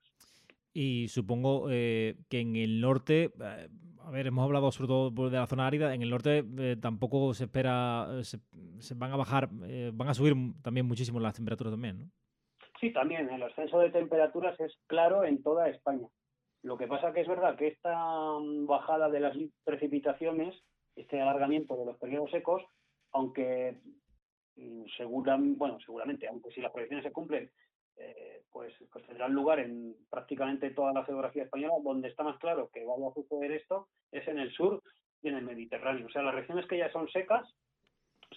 [0.74, 3.68] Y supongo eh, que en el norte, eh,
[4.06, 7.34] a ver, hemos hablado sobre todo de la zona árida, en el norte eh, tampoco
[7.34, 8.40] se espera, se,
[8.96, 9.50] van a bajar,
[9.94, 12.12] van a subir también muchísimo las temperaturas también, ¿no?
[12.82, 16.08] Sí, también, el ascenso de temperaturas es claro en toda España.
[16.64, 17.96] Lo que pasa que es verdad que esta
[18.40, 20.56] mm, bajada de las precipitaciones,
[20.96, 22.64] este alargamiento de los periodos secos,
[23.12, 23.80] aunque
[24.56, 27.52] mm, seguran, bueno, seguramente, aunque si las proyecciones se cumplen,
[27.98, 31.76] eh, pues, pues tendrán lugar en prácticamente toda la geografía española.
[31.84, 34.82] Donde está más claro que va a suceder esto es en el sur
[35.22, 36.08] y en el Mediterráneo.
[36.08, 37.48] O sea, las regiones que ya son secas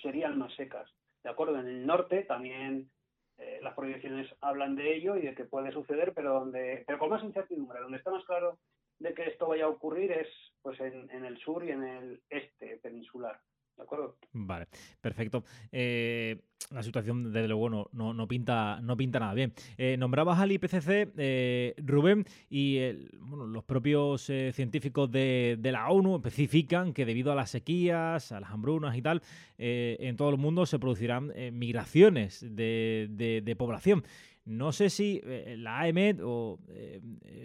[0.03, 0.91] serían más secas.
[1.23, 1.59] ¿De acuerdo?
[1.59, 2.91] En el norte también
[3.39, 7.11] eh, las proyecciones hablan de ello y de que puede suceder, pero donde, pero con
[7.11, 7.81] más incertidumbre.
[7.81, 8.59] Donde está más claro
[8.99, 10.29] de que esto vaya a ocurrir es
[10.63, 13.41] pues en el sur y en el este peninsular.
[13.77, 14.17] ¿De acuerdo?
[14.33, 14.69] Vale,
[15.01, 15.45] perfecto.
[15.73, 19.53] Eh, la situación, desde luego, no, no, pinta, no pinta nada bien.
[19.77, 22.79] Eh, nombrabas al IPCC, eh, Rubén, y
[23.19, 28.51] bueno, los propios científicos de, la ONU especifican que debido a las sequías, a las
[28.51, 29.23] hambrunas y tal,
[29.59, 34.05] en todo el mundo se producirán migraciones de, población.
[34.45, 35.21] No sé si
[35.57, 36.61] la AEMET o,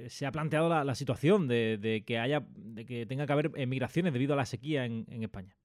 [0.08, 4.34] se ha planteado la, situación de, que haya, de que tenga que haber migraciones debido
[4.34, 5.56] a la sequía en España.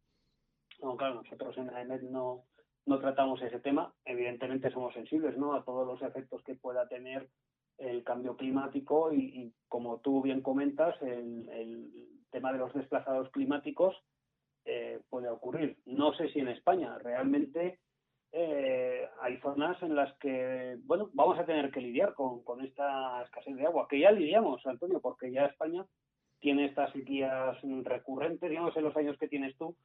[0.96, 2.44] Claro, nosotros en AEMET no,
[2.87, 3.92] no tratamos ese tema.
[4.04, 5.54] Evidentemente somos sensibles ¿no?
[5.54, 7.28] a todos los efectos que pueda tener
[7.78, 11.90] el cambio climático y, como tú bien comentas, el,
[12.30, 13.94] tema de los desplazados climáticos
[14.64, 15.76] eh, puede ocurrir.
[15.87, 17.78] No sé si en España realmente
[18.33, 23.22] eh, hay zonas en las que, bueno, vamos a tener que lidiar con, con esta
[23.22, 25.87] escasez de agua, que ya lidiamos, Antonio, porque ya España
[26.40, 29.76] tiene estas sequías recurrentes, digamos, en los años que tienes tú,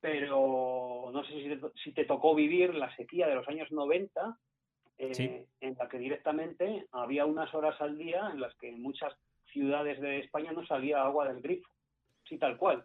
[0.00, 4.38] pero no sé si te, tocó vivir la sequía de los años 90,
[4.98, 9.14] eh, en la que directamente había unas horas al día en las que en muchas
[9.52, 11.68] ciudades de España no salía agua del grifo,
[12.28, 12.84] sí tal cual.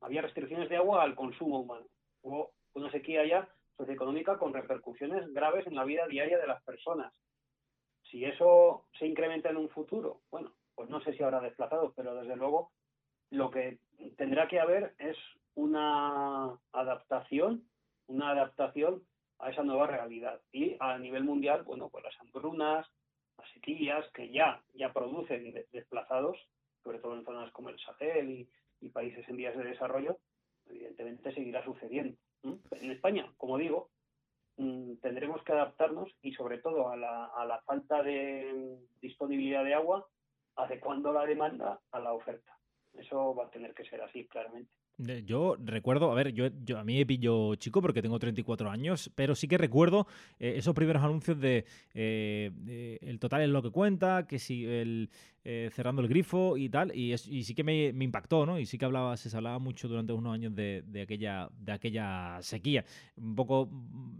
[0.00, 1.86] Había restricciones de agua al consumo humano.
[2.22, 7.12] Hubo una sequía ya socioeconómica con repercusiones graves en la vida diaria de las personas.
[8.10, 12.14] Si eso se incrementa en un futuro, bueno, pues no sé si habrá desplazados, pero
[12.14, 12.72] desde luego
[13.30, 13.78] lo que
[14.16, 15.16] tendrá que haber es
[15.54, 17.64] una adaptación,
[18.06, 19.02] una adaptación
[19.38, 20.40] a esa nueva realidad.
[20.52, 22.86] Y a nivel mundial, bueno, pues las hambrunas,
[23.38, 26.38] las sequías que ya, ya producen desplazados,
[26.82, 28.48] sobre todo en zonas como el Sahel
[28.80, 30.18] y, países en vías de desarrollo,
[30.66, 32.18] evidentemente seguirá sucediendo.
[32.42, 33.90] En España, como digo,
[34.56, 39.74] mm, tendremos que adaptarnos y sobre todo a la, a la falta de disponibilidad de
[39.74, 40.08] agua,
[40.56, 42.58] adecuando la demanda a la oferta.
[42.94, 44.72] Eso va a tener que ser así, claramente.
[45.26, 49.10] Yo recuerdo, a ver, yo, yo a mí me pillo chico porque tengo 34 años,
[49.14, 50.06] pero sí que recuerdo
[50.38, 55.10] eh, esos primeros anuncios de, eh, el total es lo que cuenta, que si el,
[55.44, 58.60] eh, cerrando el grifo y tal, y, sí que me, impactó, ¿no?
[58.60, 62.84] Y sí que hablaba, se hablaba mucho durante unos años de, aquella, de aquella sequía,
[63.16, 63.68] un poco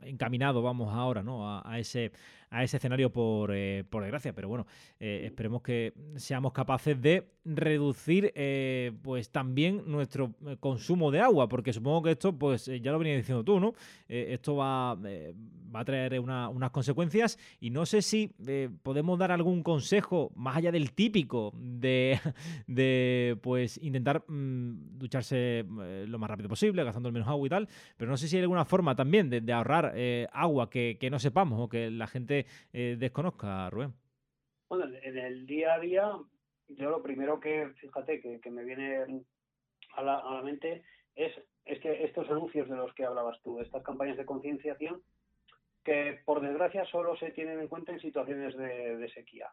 [0.03, 1.61] encaminado, vamos ahora, ¿no?
[1.61, 2.11] A, ese,
[2.51, 4.67] a ese escenario por, eh, por desgracia, pero bueno,
[4.99, 8.33] eh, esperemos que seamos capaces de reducir,
[9.03, 13.45] pues también nuestro consumo de agua, porque supongo que esto, pues ya lo venía diciendo
[13.45, 13.75] tú, ¿no?
[14.09, 18.33] esto va, va a traer unas consecuencias y no sé si
[18.83, 22.19] podemos dar algún consejo más allá del tip típico de,
[22.67, 27.51] de pues intentar mm, ducharse eh, lo más rápido posible, gastando el menos agua y
[27.51, 31.19] tal, pero no sé si hay alguna forma también de, ahorrar eh, agua que, no
[31.19, 33.93] sepamos o que la gente eh, desconozca, Rubén.
[34.71, 36.13] Bueno, en el día a día,
[36.69, 39.23] yo lo primero que, fíjate, que, me viene
[39.95, 40.83] a la, a la mente
[41.15, 41.33] es,
[41.67, 45.03] es que estos anuncios de los que hablabas tú, estas campañas de concienciación,
[45.85, 49.51] que por desgracia solo se tienen en cuenta en situaciones de sequía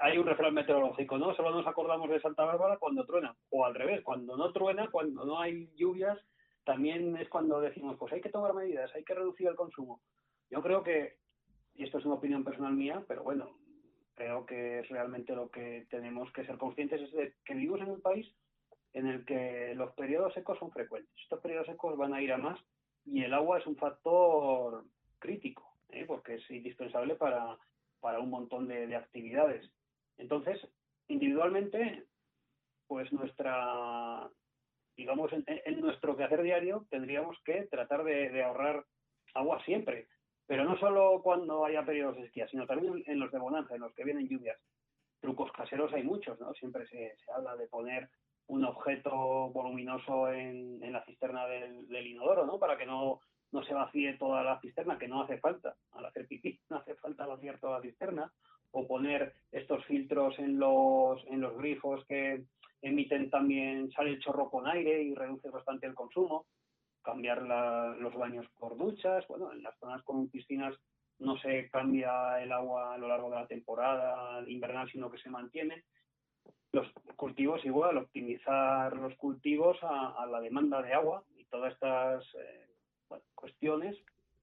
[0.00, 1.34] hay un refrán meteorológico, ¿no?
[1.34, 5.24] Solo nos acordamos de Santa Bárbara cuando truena, o al revés, cuando no truena, cuando
[5.24, 6.18] no hay lluvias,
[6.64, 10.00] también es cuando decimos, pues hay que tomar medidas, hay que reducir el consumo.
[10.50, 11.16] Yo creo que,
[11.74, 13.58] y esto es una opinión personal mía, pero bueno,
[14.14, 17.90] creo que es realmente lo que tenemos que ser conscientes, es de que vivimos en
[17.90, 18.32] un país
[18.92, 21.10] en el que los periodos secos son frecuentes.
[21.22, 22.60] Estos periodos secos van a ir a más
[23.04, 24.84] y el agua es un factor
[25.18, 26.04] crítico, ¿eh?
[26.06, 27.58] porque es indispensable para,
[28.00, 29.70] para un montón de actividades.
[30.18, 30.60] Entonces,
[31.08, 32.04] individualmente,
[32.86, 34.28] pues nuestra,
[34.96, 38.84] digamos, en, nuestro quehacer diario tendríamos que tratar de, ahorrar
[39.34, 40.08] agua siempre,
[40.46, 43.80] pero no solo cuando haya periodos de esquía, sino también en, los de bonanza, en
[43.80, 44.58] los que vienen lluvias.
[45.20, 46.52] Trucos caseros hay muchos, ¿no?
[46.54, 48.10] Siempre se, habla de poner
[48.48, 49.10] un objeto
[49.50, 52.58] voluminoso en, la cisterna del, inodoro, ¿no?
[52.58, 53.20] Para que no,
[53.52, 55.76] no se vacíe toda la cisterna, que no hace falta.
[55.92, 58.32] Al hacer pipí no hace falta vaciar toda la cisterna
[58.72, 62.44] o poner estos filtros en los, en los grifos que
[62.82, 66.46] emiten también, sale el chorro con aire y reduce bastante el consumo,
[67.02, 70.74] cambiar los baños por duchas, bueno, en las zonas con piscinas
[71.18, 75.30] no se cambia el agua a lo largo de la temporada invernal, sino que se
[75.30, 75.84] mantiene.
[76.72, 82.66] Los cultivos igual, optimizar los cultivos a, la demanda de agua y todas estas eh,
[83.34, 83.96] cuestiones.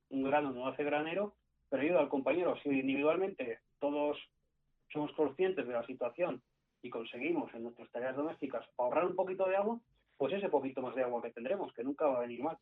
[0.10, 1.36] Un grano no hace granero,
[1.70, 2.56] pero ayuda al compañero.
[2.62, 4.18] Si individualmente todos
[4.92, 6.42] somos conscientes de la situación
[6.82, 9.80] y conseguimos en nuestras tareas domésticas ahorrar un poquito de agua,
[10.18, 12.58] pues ese poquito más de agua que tendremos, que nunca va a venir mal.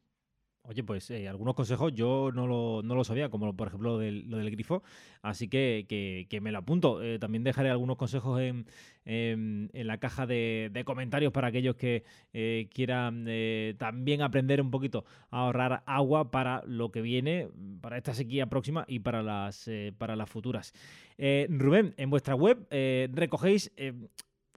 [0.68, 3.98] Oye, pues eh, algunos consejos yo no lo, no lo, sabía, como por ejemplo lo
[4.00, 4.84] del, grifo,
[5.22, 5.86] así que,
[6.30, 7.02] que, me lo apunto.
[7.02, 8.66] Eh, también dejaré algunos consejos en,
[9.06, 12.04] en, la caja de, comentarios para aquellos que
[12.34, 13.28] eh, quieran
[13.78, 17.48] también aprender un poquito a ahorrar agua para lo que viene,
[17.80, 20.74] para esta sequía próxima y para las, para las futuras.
[21.18, 22.68] Rubén, en vuestra web
[23.14, 23.72] recogéis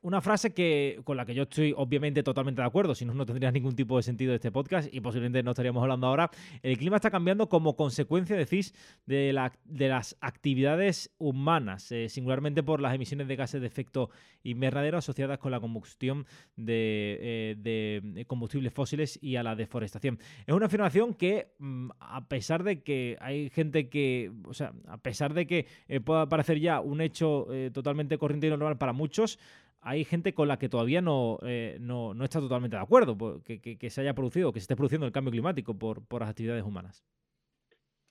[0.02, 3.26] una frase que, con la que yo estoy obviamente totalmente de acuerdo, si no, no
[3.26, 6.30] tendría ningún tipo de sentido este podcast y posiblemente no estaríamos hablando ahora.
[6.62, 8.74] El clima está cambiando como consecuencia, decís,
[9.06, 14.10] de, la, de las actividades humanas, eh, singularmente por las emisiones de gases de efecto
[14.42, 20.18] invernadero asociadas con la combustión de, eh, combustibles fósiles y a la deforestación.
[20.46, 24.96] Es una afirmación que, mm, a pesar de que hay gente que, o sea, a
[24.96, 29.38] pesar de que eh, pueda parecer ya un hecho totalmente corriente y normal para muchos,
[29.82, 33.60] hay gente con la que todavía no, eh, no, no, está totalmente de acuerdo que,
[33.60, 36.64] que, se haya producido, que se esté produciendo el cambio climático por, por las actividades
[36.64, 37.04] humanas.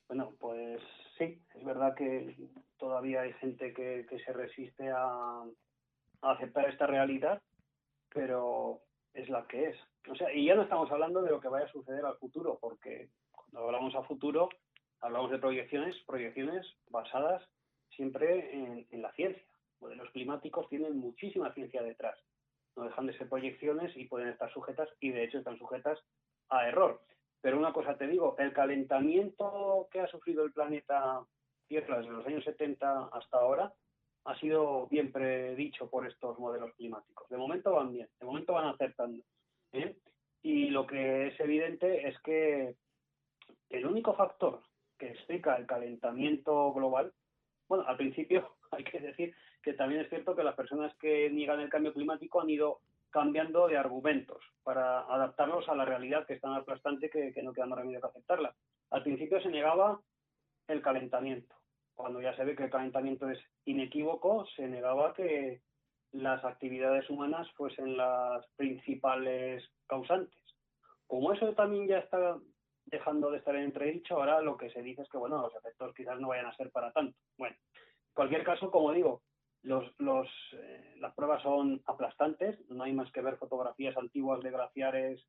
[0.07, 0.81] Bueno, pues
[1.17, 2.35] sí, es verdad que
[2.77, 5.43] todavía hay gente que, que se resiste a,
[6.21, 7.41] a, aceptar esta realidad,
[8.13, 8.81] pero
[9.13, 9.77] es la que es.
[10.09, 12.57] O sea, y ya no estamos hablando de lo que vaya a suceder al futuro,
[12.59, 14.49] porque cuando hablamos a futuro,
[15.01, 17.43] hablamos de proyecciones, proyecciones basadas
[17.95, 19.48] siempre en, en la ciencia
[19.81, 22.17] modelos climáticos tienen muchísima ciencia detrás.
[22.75, 25.99] No dejan de ser proyecciones y pueden estar sujetas, y de hecho están sujetas
[26.49, 27.01] a error.
[27.41, 31.25] Pero una cosa te digo, el calentamiento que ha sufrido el planeta
[31.67, 33.71] Tierra desde los años 70 hasta ahora
[34.25, 37.29] ha sido bien predicho por estos modelos climáticos.
[37.29, 39.23] De momento van bien, de momento van acertando.
[39.71, 39.95] ¿eh?
[40.41, 42.75] Y lo que es evidente es que
[43.69, 44.61] el único factor
[44.97, 47.13] que explica el calentamiento global,
[47.67, 51.59] bueno, al principio hay que decir que también es cierto que las personas que niegan
[51.59, 56.41] el cambio climático han ido cambiando de argumentos para adaptarlos a la realidad que es
[56.41, 58.55] tan aplastante que, no queda más remedio que aceptarla.
[58.91, 59.99] Al principio se negaba
[60.67, 61.55] el calentamiento.
[61.95, 65.61] Cuando ya se ve que el calentamiento es inequívoco, se negaba que
[66.11, 70.39] las actividades humanas fuesen las principales causantes.
[71.07, 72.37] Como eso también ya está
[72.85, 75.93] dejando de estar en entredicho, ahora lo que se dice es que bueno, los efectos
[75.95, 77.17] quizás no vayan a ser para tanto.
[77.37, 79.21] Bueno, en cualquier caso, como digo,
[79.63, 84.51] los, los, eh, las pruebas son aplastantes, no hay más que ver fotografías antiguas de
[84.51, 85.25] glaciares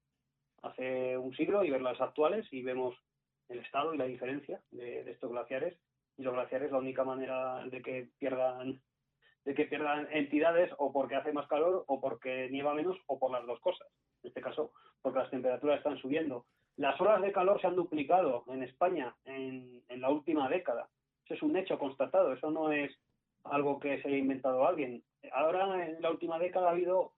[0.63, 2.95] hace un siglo y ver las actuales y vemos
[3.49, 5.77] el estado y la diferencia de, estos glaciares.
[6.17, 8.81] Y los glaciares la única manera de que pierdan
[9.45, 13.31] de que pierdan entidades o porque hace más calor o porque nieva menos o por
[13.31, 13.89] las dos cosas.
[14.23, 16.45] En este caso, porque las temperaturas están subiendo.
[16.77, 20.91] Las horas de calor se han duplicado en España en, en la última década.
[21.25, 22.95] Eso es un hecho constatado, eso no es
[23.45, 25.03] algo que se haya inventado alguien.
[25.33, 27.13] Ahora, en la última década ha habido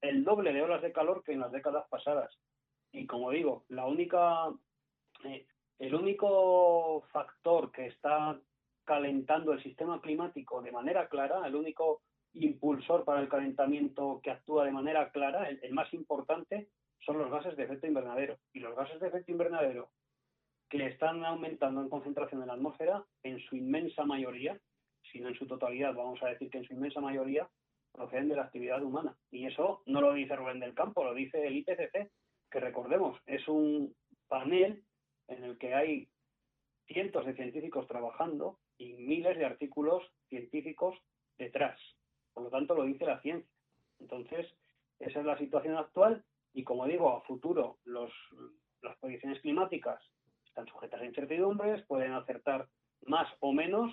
[0.00, 2.36] el doble de horas de calor que en las décadas pasadas.
[2.92, 4.52] Y como digo, la única
[5.24, 5.46] eh,
[5.78, 8.38] el único factor que está
[8.84, 12.02] calentando el sistema climático de manera clara, el único
[12.34, 16.68] impulsor para el calentamiento que actúa de manera clara, el, más importante,
[17.00, 18.38] son los gases de efecto invernadero.
[18.52, 19.90] Y los gases de efecto invernadero
[20.68, 24.58] que están aumentando en concentración en la atmósfera, en su inmensa mayoría,
[25.14, 27.48] si no en su totalidad, vamos a decir que en su inmensa mayoría,
[27.92, 29.16] proceden de la actividad humana.
[29.30, 32.10] Y eso no lo dice Rubén del Campo, lo dice el IPCC,
[32.50, 33.94] que recordemos, es un
[34.26, 34.82] panel
[35.28, 36.08] en el que hay
[36.88, 40.98] cientos de científicos trabajando y miles de artículos científicos
[41.38, 41.78] detrás.
[42.32, 43.48] Por lo tanto, lo dice la ciencia.
[44.00, 44.52] Entonces,
[44.98, 50.02] esa es la situación actual y, como digo, a futuro las predicciones climáticas
[50.44, 52.68] están sujetas a incertidumbres, pueden acertar
[53.06, 53.92] más o menos.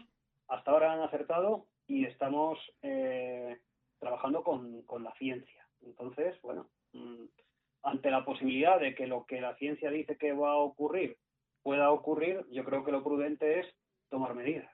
[0.51, 3.57] Hasta ahora han acertado y estamos eh,
[3.99, 5.65] trabajando con, con, la ciencia.
[5.81, 7.23] Entonces, bueno, mm,
[7.83, 11.17] ante la posibilidad de que lo que la ciencia dice que va a ocurrir
[11.63, 13.67] pueda ocurrir, yo creo que lo prudente es
[14.09, 14.69] tomar medidas.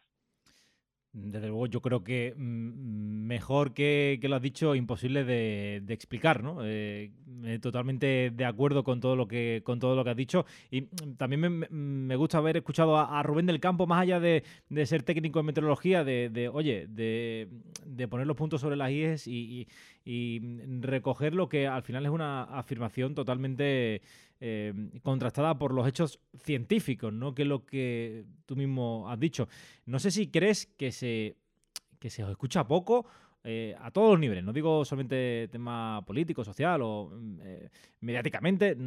[1.20, 6.59] Desde luego, yo creo que mm, mejor que, lo has dicho, imposible de, explicar, ¿no?
[6.63, 7.11] Eh,
[7.59, 10.45] totalmente de acuerdo con todo lo que con todo lo que has dicho.
[10.70, 14.43] Y mm, también me, gusta haber escuchado a, Rubén del Campo, más allá de,
[14.86, 19.68] ser técnico en meteorología, de, oye, de, poner los puntos sobre las IES y,
[20.80, 24.01] recoger lo que al final es una afirmación totalmente
[24.40, 27.34] eh, contrastada por los hechos científicos, ¿no?
[27.34, 29.48] Que es lo que tú mismo has dicho.
[29.86, 31.38] No sé si crees que se,
[32.00, 33.08] que se escucha poco
[33.44, 37.70] eh, a todos los niveles, no digo solamente tema político, social o mm, eh,
[38.02, 38.78] mediáticamente,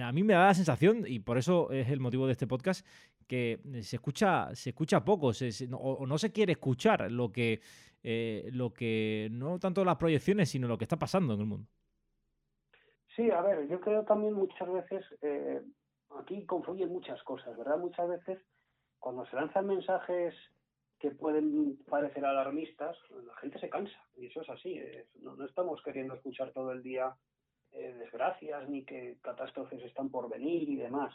[0.00, 2.86] a mí me da la sensación, y por eso es el motivo de este podcast,
[3.26, 5.32] que se escucha, se escucha poco,
[5.72, 7.60] o, no se quiere escuchar lo que,
[8.52, 11.68] lo que, no tanto las proyecciones, sino lo que está pasando en el mundo.
[13.20, 15.60] Sí, a ver, yo creo también muchas veces, eh,
[16.18, 17.76] aquí confluyen muchas cosas, ¿verdad?
[17.76, 18.42] Muchas veces
[18.98, 20.34] cuando se lanzan mensajes
[20.98, 24.80] que pueden parecer alarmistas, la gente se cansa, y eso es así.
[25.20, 27.14] no, estamos queriendo escuchar todo el día
[27.72, 31.14] eh, desgracias ni que catástrofes están por venir y demás.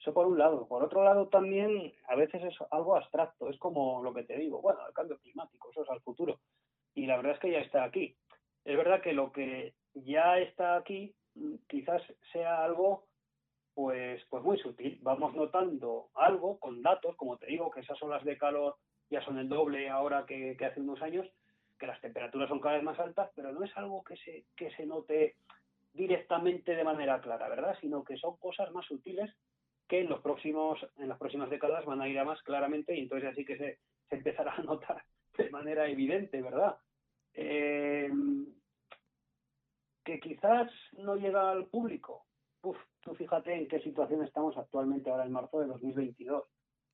[0.00, 0.66] Eso por un lado.
[0.66, 4.60] Por otro lado también a veces es algo abstracto, es como lo que te digo,
[4.60, 6.40] bueno, el cambio climático, eso es al futuro.
[6.92, 8.16] Y la verdad es que ya está aquí.
[8.64, 11.14] Es verdad que lo que ya está aquí
[11.68, 13.04] quizás sea algo
[13.74, 14.98] pues, pues muy sutil.
[15.02, 18.76] Vamos notando algo con datos, como te digo, que esas olas de calor
[19.10, 21.26] ya son el doble ahora que, hace unos años,
[21.78, 24.70] que las temperaturas son cada vez más altas, pero no es algo que se, que
[24.72, 25.36] se note
[25.92, 27.76] directamente de manera clara, ¿verdad?
[27.80, 29.30] Sino que son cosas más sutiles
[29.86, 33.00] que en los próximos, en las próximas décadas van a ir a más claramente y
[33.00, 33.78] entonces así que se,
[34.08, 35.04] se empezará a notar
[35.36, 36.78] de manera evidente, ¿verdad?
[37.34, 38.10] Eh,
[40.06, 42.26] que quizás no llega al público.
[42.62, 46.44] Uf, tú fíjate en qué situación estamos actualmente ahora en marzo de 2022.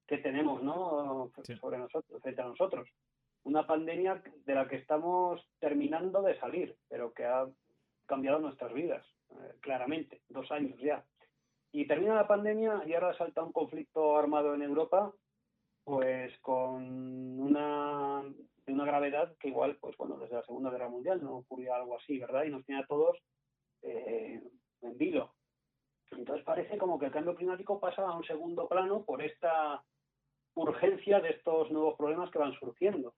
[0.07, 1.31] ¿Qué tenemos, no?
[1.61, 2.89] Sobre nosotros, frente a nosotros.
[3.45, 7.47] Una pandemia de la que estamos terminando de salir, pero que ha
[8.07, 11.05] cambiado nuestras vidas, eh, claramente, dos años ya.
[11.71, 15.13] Y termina la pandemia y ahora salta un conflicto armado en Europa,
[15.85, 18.25] pues con una
[18.67, 22.19] una gravedad que igual, pues bueno, desde la Segunda Guerra Mundial no ocurría algo así,
[22.19, 22.45] ¿verdad?
[22.45, 23.17] Y nos tiene a todos
[23.83, 24.41] eh,
[24.83, 25.35] en vilo.
[26.13, 29.83] Entonces parece como que el cambio climático pasa a un segundo plano por esta
[30.55, 33.15] urgencia de estos nuevos problemas que van surgiendo.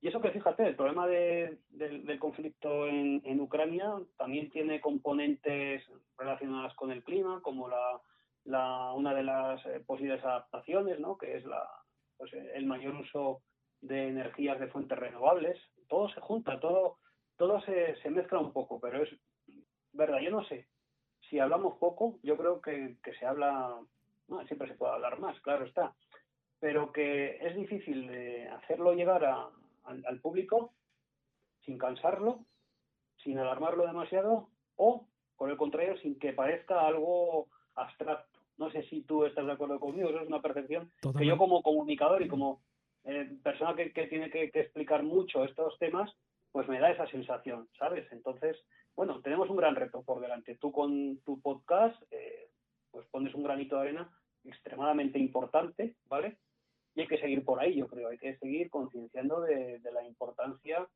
[0.00, 5.82] Y eso que fíjate, el problema de, del conflicto en, en, Ucrania también tiene componentes
[6.18, 8.00] relacionadas con el clima, como la,
[8.44, 11.16] la una de las eh, posibles adaptaciones, ¿no?
[11.16, 11.66] que es la,
[12.16, 13.42] pues, el mayor uso
[13.80, 16.98] de energías de fuentes renovables, todo se junta, todo,
[17.36, 19.10] todo se, se mezcla un poco, pero es
[19.92, 20.66] verdad, yo no sé,
[21.28, 23.80] si hablamos poco, yo creo que, se habla,
[24.46, 25.94] siempre se puede hablar más, claro está,
[26.58, 30.74] pero que es difícil de hacerlo llegar al, público
[31.64, 32.44] sin cansarlo,
[33.22, 35.06] sin alarmarlo demasiado o,
[35.36, 38.33] por el contrario, sin que parezca algo abstracto.
[38.56, 41.62] No sé si tú estás de acuerdo conmigo, eso es una percepción que yo como
[41.62, 42.62] comunicador y como
[43.04, 46.10] eh, persona que, tiene que, explicar mucho estos temas,
[46.52, 48.10] pues me da esa sensación, ¿sabes?
[48.12, 48.56] Entonces,
[48.96, 50.56] bueno, tenemos un gran reto por delante.
[50.56, 52.50] Tú con tu podcast, eh,
[52.90, 54.10] pues pones un granito de arena
[54.44, 56.38] extremadamente importante, ¿vale?
[56.94, 60.86] Y hay que seguir por ahí, yo creo, hay que seguir concienciando de, la importancia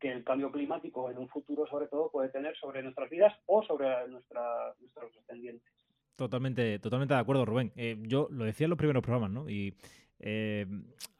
[0.00, 3.62] que el cambio climático en un futuro, sobre todo, puede tener sobre nuestras vidas o
[3.62, 5.72] sobre nuestra, nuestros descendientes.
[6.18, 7.70] Totalmente, totalmente de acuerdo, Rubén.
[7.76, 9.48] Eh, yo lo decía en los primeros programas, ¿no?
[9.48, 9.72] Y
[10.18, 10.66] eh,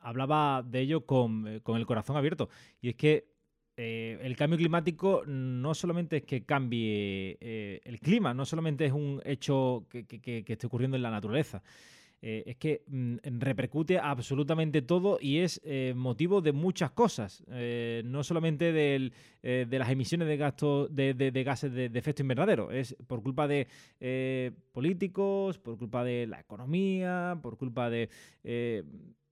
[0.01, 2.49] hablaba de ello con, con, el corazón abierto.
[2.80, 3.28] Y es que
[3.76, 8.92] eh, el cambio climático no solamente es que cambie eh, el clima, no solamente es
[8.92, 11.62] un hecho que, esté ocurriendo en la naturaleza.
[12.20, 15.60] Eh, es que mm, repercute absolutamente todo y es
[15.94, 17.44] motivo de muchas cosas,
[18.04, 19.12] no solamente de
[19.42, 23.66] las emisiones de, de, gases de, de, efecto invernadero, es por culpa de
[24.72, 28.08] políticos, por culpa de la economía, por culpa de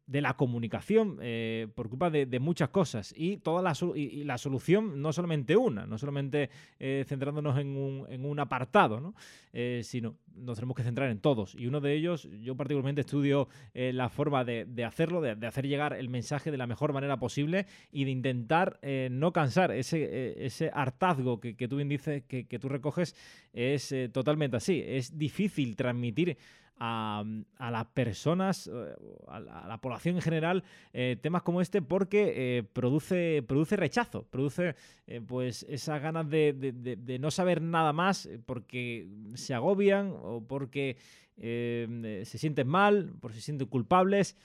[0.06, 5.02] de la comunicación eh, por culpa de, muchas cosas y toda la, y, la solución
[5.02, 6.48] no solamente una, no solamente
[6.78, 9.14] eh, centrándonos en un, en un apartado, ¿no?
[9.52, 11.54] Eh, sino nos tenemos que centrar en todos.
[11.54, 16.10] Y uno de ellos, yo particularmente estudio la forma de, hacerlo, de, hacer llegar el
[16.10, 18.78] mensaje de la mejor manera posible y de intentar
[19.10, 19.70] no cansar.
[19.70, 23.16] Ese, ese hartazgo que, tú bien dices, que, que tú recoges,
[23.54, 24.84] es totalmente así.
[24.86, 26.36] Es difícil transmitir
[26.78, 27.24] a,
[27.58, 28.94] las personas, eh,
[29.28, 34.74] a la, población en general, eh, temas como este porque eh, produce, produce rechazo, produce
[35.26, 40.96] pues esas ganas de, no saber nada más porque se agobian o porque
[41.36, 44.36] se sienten mal, porque se sienten culpables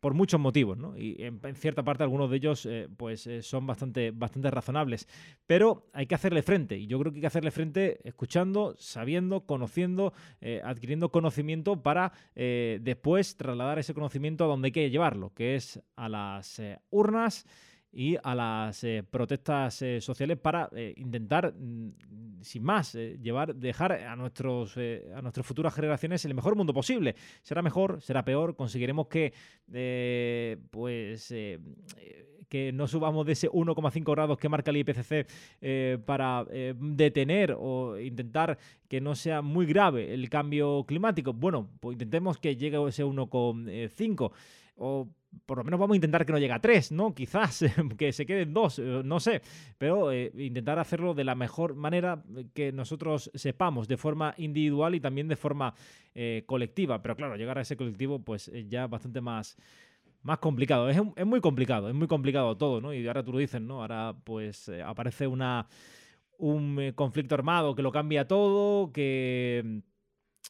[0.00, 0.96] por muchos motivos, ¿no?
[0.96, 5.06] Y en, cierta parte algunos de ellos eh, pues eh, son bastante, bastante razonables.
[5.46, 6.78] Pero hay que hacerle frente.
[6.78, 12.12] Y yo creo que hay que hacerle frente escuchando, sabiendo, conociendo, eh, adquiriendo conocimiento para
[12.34, 17.46] después trasladar ese conocimiento a donde hay que llevarlo, que es a las urnas
[17.92, 23.92] y a las eh, protestas eh, sociales para eh, intentar, mm, sin más, llevar, dejar
[23.92, 27.14] a, nuestros, a nuestras futuras generaciones el mejor mundo posible.
[27.42, 29.34] Será mejor, será peor, conseguiremos que,
[30.70, 31.34] pues,
[32.48, 38.56] que no subamos de ese 1,5 grados que marca el IPCC para detener o intentar
[38.88, 41.34] que no sea muy grave el cambio climático.
[41.34, 44.32] Bueno, pues intentemos que llegue ese 1,5
[44.80, 45.08] o
[45.46, 47.14] por lo menos vamos a intentar que no llegue a tres, ¿no?
[47.14, 47.64] Quizás
[47.96, 49.42] que se queden dos, eh, no sé,
[49.78, 52.22] pero eh, intentar hacerlo de la mejor manera
[52.54, 55.74] que nosotros sepamos, de forma individual y también de forma
[56.14, 57.02] eh, colectiva.
[57.02, 59.56] Pero claro, llegar a ese colectivo pues es ya bastante más,
[60.22, 60.88] más complicado.
[60.88, 62.94] Es, es, muy complicado, es muy complicado todo, ¿no?
[62.94, 63.82] Y ahora tú lo dices, ¿no?
[63.82, 65.68] Ahora pues aparece una,
[66.38, 69.82] un conflicto armado que lo cambia todo, que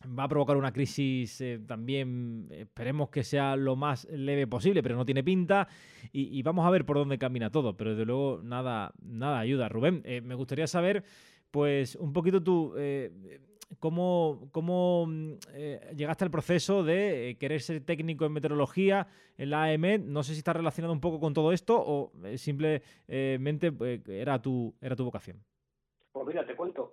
[0.07, 4.97] va a provocar una crisis eh, también, esperemos que sea lo más leve posible, pero
[4.97, 5.69] no tiene pinta
[6.13, 9.69] y, vamos a ver por dónde camina todo, pero desde luego nada, nada ayuda.
[9.69, 11.05] Rubén, eh, me gustaría saber
[11.51, 12.75] pues un poquito tú...
[12.77, 13.41] Eh,
[13.79, 15.07] ¿Cómo, cómo
[15.95, 19.07] llegaste al proceso de querer ser técnico en meteorología
[19.39, 20.03] en la AEMET?
[20.03, 23.73] No sé si está relacionado un poco con todo esto o simplemente
[24.09, 25.41] era, tu, era tu vocación.
[26.11, 26.93] Pues mira, te cuento.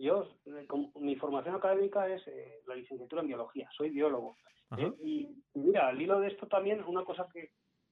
[0.00, 0.66] Yo, eh,
[0.98, 4.34] mi formación académica es eh, la licenciatura en biología, soy biólogo.
[4.78, 4.90] ¿eh?
[5.04, 7.50] y mira, al hilo de esto también, una cosa que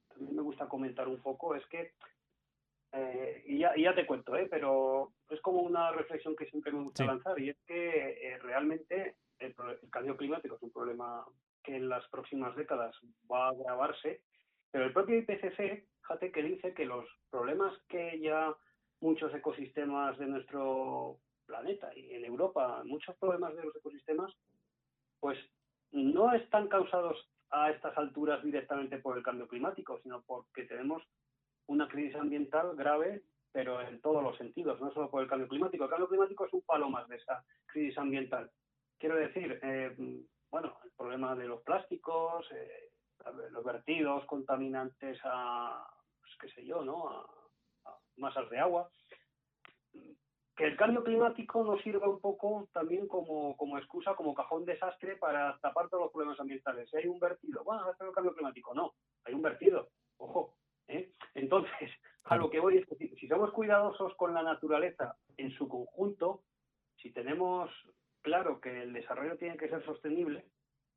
[0.09, 1.93] también me gusta comentar un poco es que,
[3.45, 7.39] y, ya, ya, te cuento, pero es como una reflexión que siempre me gusta lanzar,
[7.39, 9.55] y es que realmente el,
[9.91, 11.27] cambio climático es un problema
[11.63, 12.97] que en las próximas décadas
[13.31, 14.23] va a agravarse,
[14.71, 18.57] pero el propio IPCC, fíjate que dice que los problemas que ya
[19.01, 24.33] muchos ecosistemas de nuestro planeta y en Europa muchos problemas de los ecosistemas,
[25.19, 25.39] pues
[25.91, 27.17] no están causados
[27.51, 31.03] a estas alturas directamente por el cambio climático, sino porque tenemos
[31.67, 35.85] una crisis ambiental grave, pero en todos los sentidos, no solo por el cambio climático.
[35.85, 38.51] El cambio climático es un palo más de esa crisis ambiental.
[38.99, 39.97] Quiero decir, eh,
[40.51, 42.91] bueno, el problema de los plásticos, eh,
[43.51, 45.89] los vertidos contaminantes a,
[46.21, 47.09] pues, qué sé yo, ¿no?
[47.09, 47.27] a
[48.17, 48.91] masas de agua
[50.59, 55.15] que el cambio climático nos sirva un poco también como, como excusa, como cajón desastre
[55.15, 56.91] para tapar todos los problemas ambientales.
[56.91, 58.75] Si hay un vertido, bueno, a el cambio climático.
[58.75, 58.93] No,
[59.25, 60.57] hay un vertido, ojo.
[60.89, 61.13] ¿eh?
[61.35, 61.93] Entonces,
[62.25, 66.43] a lo que voy es que si somos cuidadosos con la naturaleza en su conjunto,
[66.97, 67.71] si tenemos
[68.21, 70.45] claro que el desarrollo tiene que ser sostenible,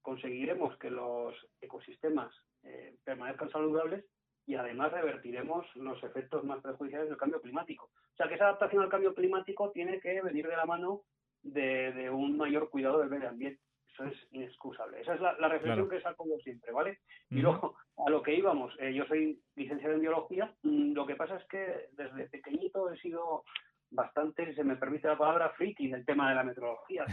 [0.01, 2.33] conseguiremos que los ecosistemas
[2.63, 4.05] eh, permanezcan saludables
[4.47, 7.91] y además revertiremos los efectos más perjudiciales del cambio climático.
[8.13, 11.01] O sea que esa adaptación al cambio climático tiene que venir de la mano
[11.43, 13.61] de, un mayor cuidado del medio ambiente.
[13.93, 15.01] eso es inexcusable.
[15.01, 16.99] Esa es la, reflexión que saco yo siempre, ¿vale?
[17.29, 21.15] Y luego, a lo que íbamos, eh, yo soy licenciado en biología, mm, lo que
[21.15, 23.43] pasa es que desde pequeñito he sido
[23.89, 27.05] bastante, si se me permite la palabra, friki del tema de la meteorología,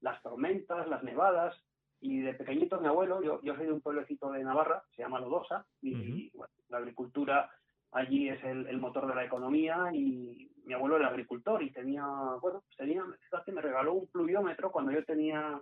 [0.00, 1.54] las tormentas, las nevadas,
[2.00, 5.20] y de pequeñito mi abuelo, yo, yo soy de un pueblecito de Navarra, se llama
[5.20, 6.32] Lodosa, y,
[6.68, 7.50] la agricultura
[7.92, 12.04] allí es el, motor de la economía y mi abuelo era agricultor y tenía,
[12.40, 15.60] bueno, pues tenía, me regaló un pluviómetro cuando yo tenía,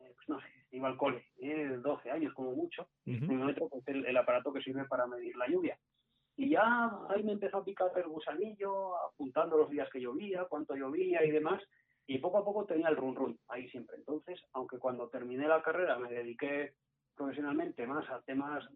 [0.00, 3.86] eh, pues no sé, iba al cole, eh, 12 años como mucho, el pluviómetro pues
[3.88, 5.78] el, el, aparato que sirve para medir la lluvia.
[6.36, 10.74] Y ya ahí me empezó a picar el gusanillo, apuntando los días que llovía, cuánto
[10.74, 11.62] llovía y demás,
[12.06, 13.96] y poco a poco tenía el run run ahí siempre.
[13.96, 16.74] Entonces, aunque cuando terminé la carrera me dediqué
[17.14, 18.68] profesionalmente más a temas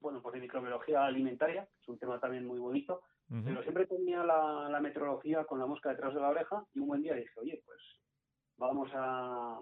[0.00, 3.02] bueno, pues de microbiología alimentaria, es un tema también muy bonito,
[3.44, 6.88] pero siempre tenía la, la, meteorología con la mosca detrás de la oreja y un
[6.88, 7.78] buen día dije, oye, pues
[8.56, 9.60] vamos a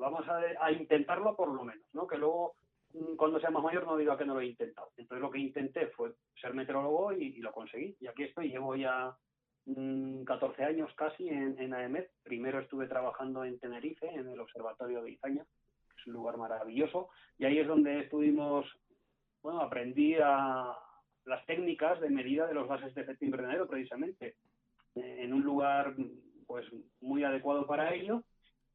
[0.00, 2.06] vamos a, intentarlo por lo menos, ¿no?
[2.06, 2.54] Que luego
[2.94, 4.90] mm, cuando sea más mayor no diga que no lo he intentado.
[4.96, 7.96] Entonces lo que intenté fue ser meteorólogo y, y lo conseguí.
[8.00, 9.14] Y aquí estoy, llevo ya
[10.24, 12.06] 14 años casi en, en AEMED.
[12.22, 17.10] Primero estuve trabajando en Tenerife, en el Observatorio de Izaña, que es un lugar maravilloso,
[17.38, 18.66] y ahí es donde estuvimos,
[19.42, 20.76] bueno, aprendí a
[21.24, 24.36] las técnicas de medida de los gases de efecto invernadero, precisamente,
[24.94, 25.94] en un lugar
[26.46, 26.66] pues
[27.00, 28.24] muy adecuado para ello,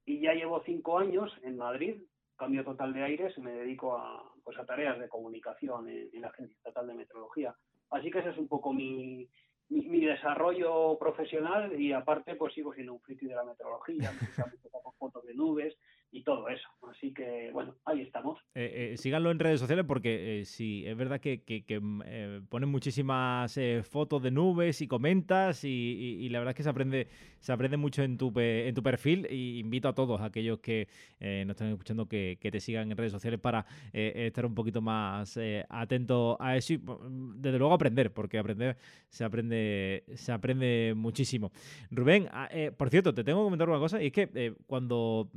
[0.05, 2.01] y ya llevo cinco años en Madrid,
[2.37, 6.27] cambio total de aires, me dedico a, pues, a tareas de comunicación en, en la
[6.27, 7.55] Agencia Estatal de Meteorología.
[7.89, 9.29] Así que ese es un poco mi,
[9.69, 14.11] mi, desarrollo profesional y aparte pues sigo siendo un friki de la meteorología,
[14.61, 15.75] me fotos de nubes
[16.15, 16.67] y todo eso.
[16.89, 18.39] Así que bueno, ahí estamos.
[18.55, 22.69] Eh, eh, síganlo en redes sociales porque eh, sí, es verdad que, que, mm, ponen
[22.69, 27.07] muchísimas fotos de nubes y comentas y, la verdad es que se aprende,
[27.39, 30.87] se aprende mucho en tu, en tu perfil y invito a todos aquellos que
[31.19, 35.37] nos están escuchando que, te sigan en redes sociales para estar un poquito más
[35.67, 38.77] atentos a eso y mm, desde luego aprender, porque aprender
[39.09, 41.51] se aprende, se aprende muchísimo.
[41.91, 45.29] Rubén, ah, por cierto, te tengo que comentar una cosa y es que cuando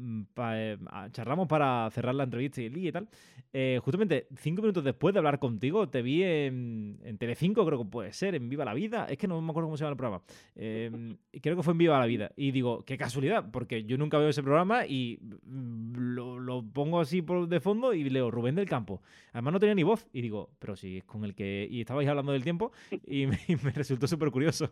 [0.76, 3.08] mm, charlamos para cerrar la entrevista y, y tal.
[3.52, 7.90] Eh, justamente cinco minutos después de hablar contigo, te vi en, en Telecinco, creo que
[7.90, 9.06] puede ser, en Viva la Vida.
[9.08, 10.22] Es que no me acuerdo cómo se llama el programa.
[10.54, 12.30] Em, creo que fue en Viva la Vida.
[12.36, 17.22] Y digo, qué casualidad, porque yo nunca veo ese programa y mm, lo, pongo así
[17.22, 19.02] por de fondo y leo Rubén del Campo.
[19.32, 20.06] Además no tenía ni voz.
[20.12, 21.66] Y digo, pero si es con el que...
[21.70, 22.72] Y estabais hablando del tiempo
[23.06, 23.38] y me,
[23.74, 24.70] resultó súper curioso.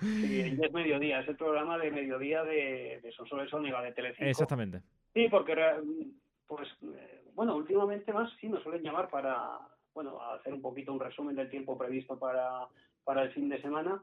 [0.00, 4.30] Sí, es mediodía, es el programa de mediodía de, de Sonsoles Sóniga de Telecinco.
[4.30, 4.82] Exactamente.
[5.14, 5.54] Sí, porque
[6.46, 9.58] pues eh, bueno, últimamente más sí nos suelen llamar para
[9.94, 12.66] bueno, hacer un poquito un resumen del tiempo previsto para,
[13.04, 14.02] para el fin de semana.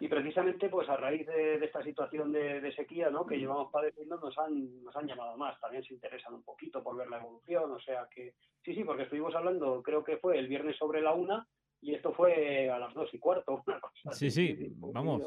[0.00, 3.24] Y precisamente, pues a raíz de, esta situación de, sequía ¿no?
[3.24, 5.60] que llevamos padeciendo, nos han, nos han llamado más.
[5.60, 7.70] También se interesan un poquito por ver la evolución.
[7.70, 8.34] O sea que,
[8.64, 11.46] sí, sí, porque estuvimos hablando, creo que fue el viernes sobre la una,
[11.82, 13.62] y esto fue a las dos y cuarto.
[14.12, 15.22] sí, sí, vamos.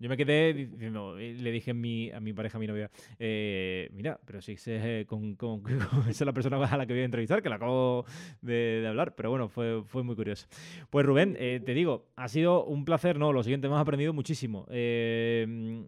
[0.00, 2.88] Yo me quedé diciendo, le dije a mi, a mi pareja, a mi novia,
[3.18, 5.62] eh, mira, pero si es con, con,
[6.02, 8.04] esa es la persona a la que voy a entrevistar, que la acabo
[8.40, 10.46] de, hablar, pero bueno, fue, fue muy curioso.
[10.88, 14.66] Pues Rubén, eh, te digo, ha sido un placer, no, lo siguiente, hemos aprendido muchísimo.
[14.70, 15.84] Eh,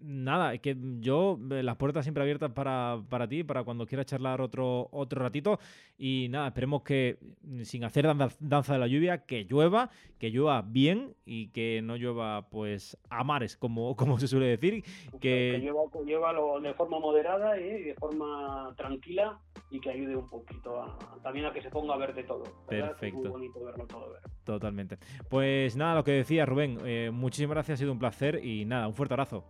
[0.00, 4.40] nada, que yo, eh, las puertas siempre abiertas para, para ti, para cuando quieras charlar
[4.40, 5.58] otro, otro ratito.
[5.98, 8.06] Y nada, esperemos que mm, sin hacer
[8.40, 13.24] danza de la lluvia, que llueva, que llueva bien y que no llueva pues a
[13.24, 14.84] mares, como, como se suele decir.
[15.20, 19.40] Que, llueva, de forma moderada y de forma tranquila
[19.70, 22.44] y que ayude un poquito también a que se ponga a ver de todo.
[22.68, 23.06] Perfecto.
[23.06, 24.12] Es muy bonito verlo todo.
[24.12, 24.22] Ver.
[24.44, 24.98] Totalmente.
[25.28, 28.86] Pues nada, lo que decía Rubén, eh, muchísimas gracias, ha sido un placer y nada,
[28.86, 29.44] un fuerte abrazo.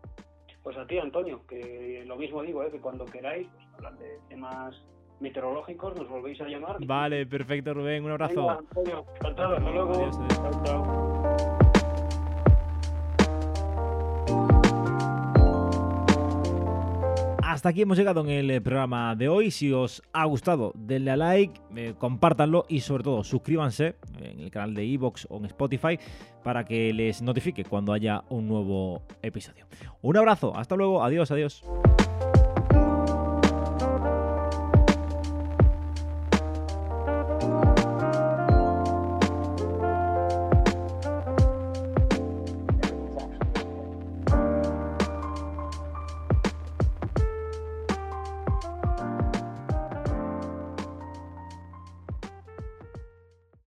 [0.63, 2.71] Pues a ti, Antonio, que lo mismo digo, ¿eh?
[2.71, 4.75] que cuando queráis pues, hablar de temas
[5.21, 6.77] meteorológicos nos volvéis a llamar.
[6.85, 8.51] Vale, perfecto, Rubén, un abrazo.
[8.51, 10.11] Antonio, encantado, hasta luego.
[10.11, 11.27] Chao, chao.
[17.57, 19.51] hasta aquí hemos llegado en el eh, programa de hoy.
[19.51, 24.51] Si os ha gustado, denle a like, eh, compártanlo y sobre todo suscríbanse en el
[24.51, 25.99] canal de Evox o en Spotify
[26.45, 29.67] para que les notifique cuando haya un nuevo episodio.
[30.03, 31.65] Un abrazo, hasta luego, adiós, adiós.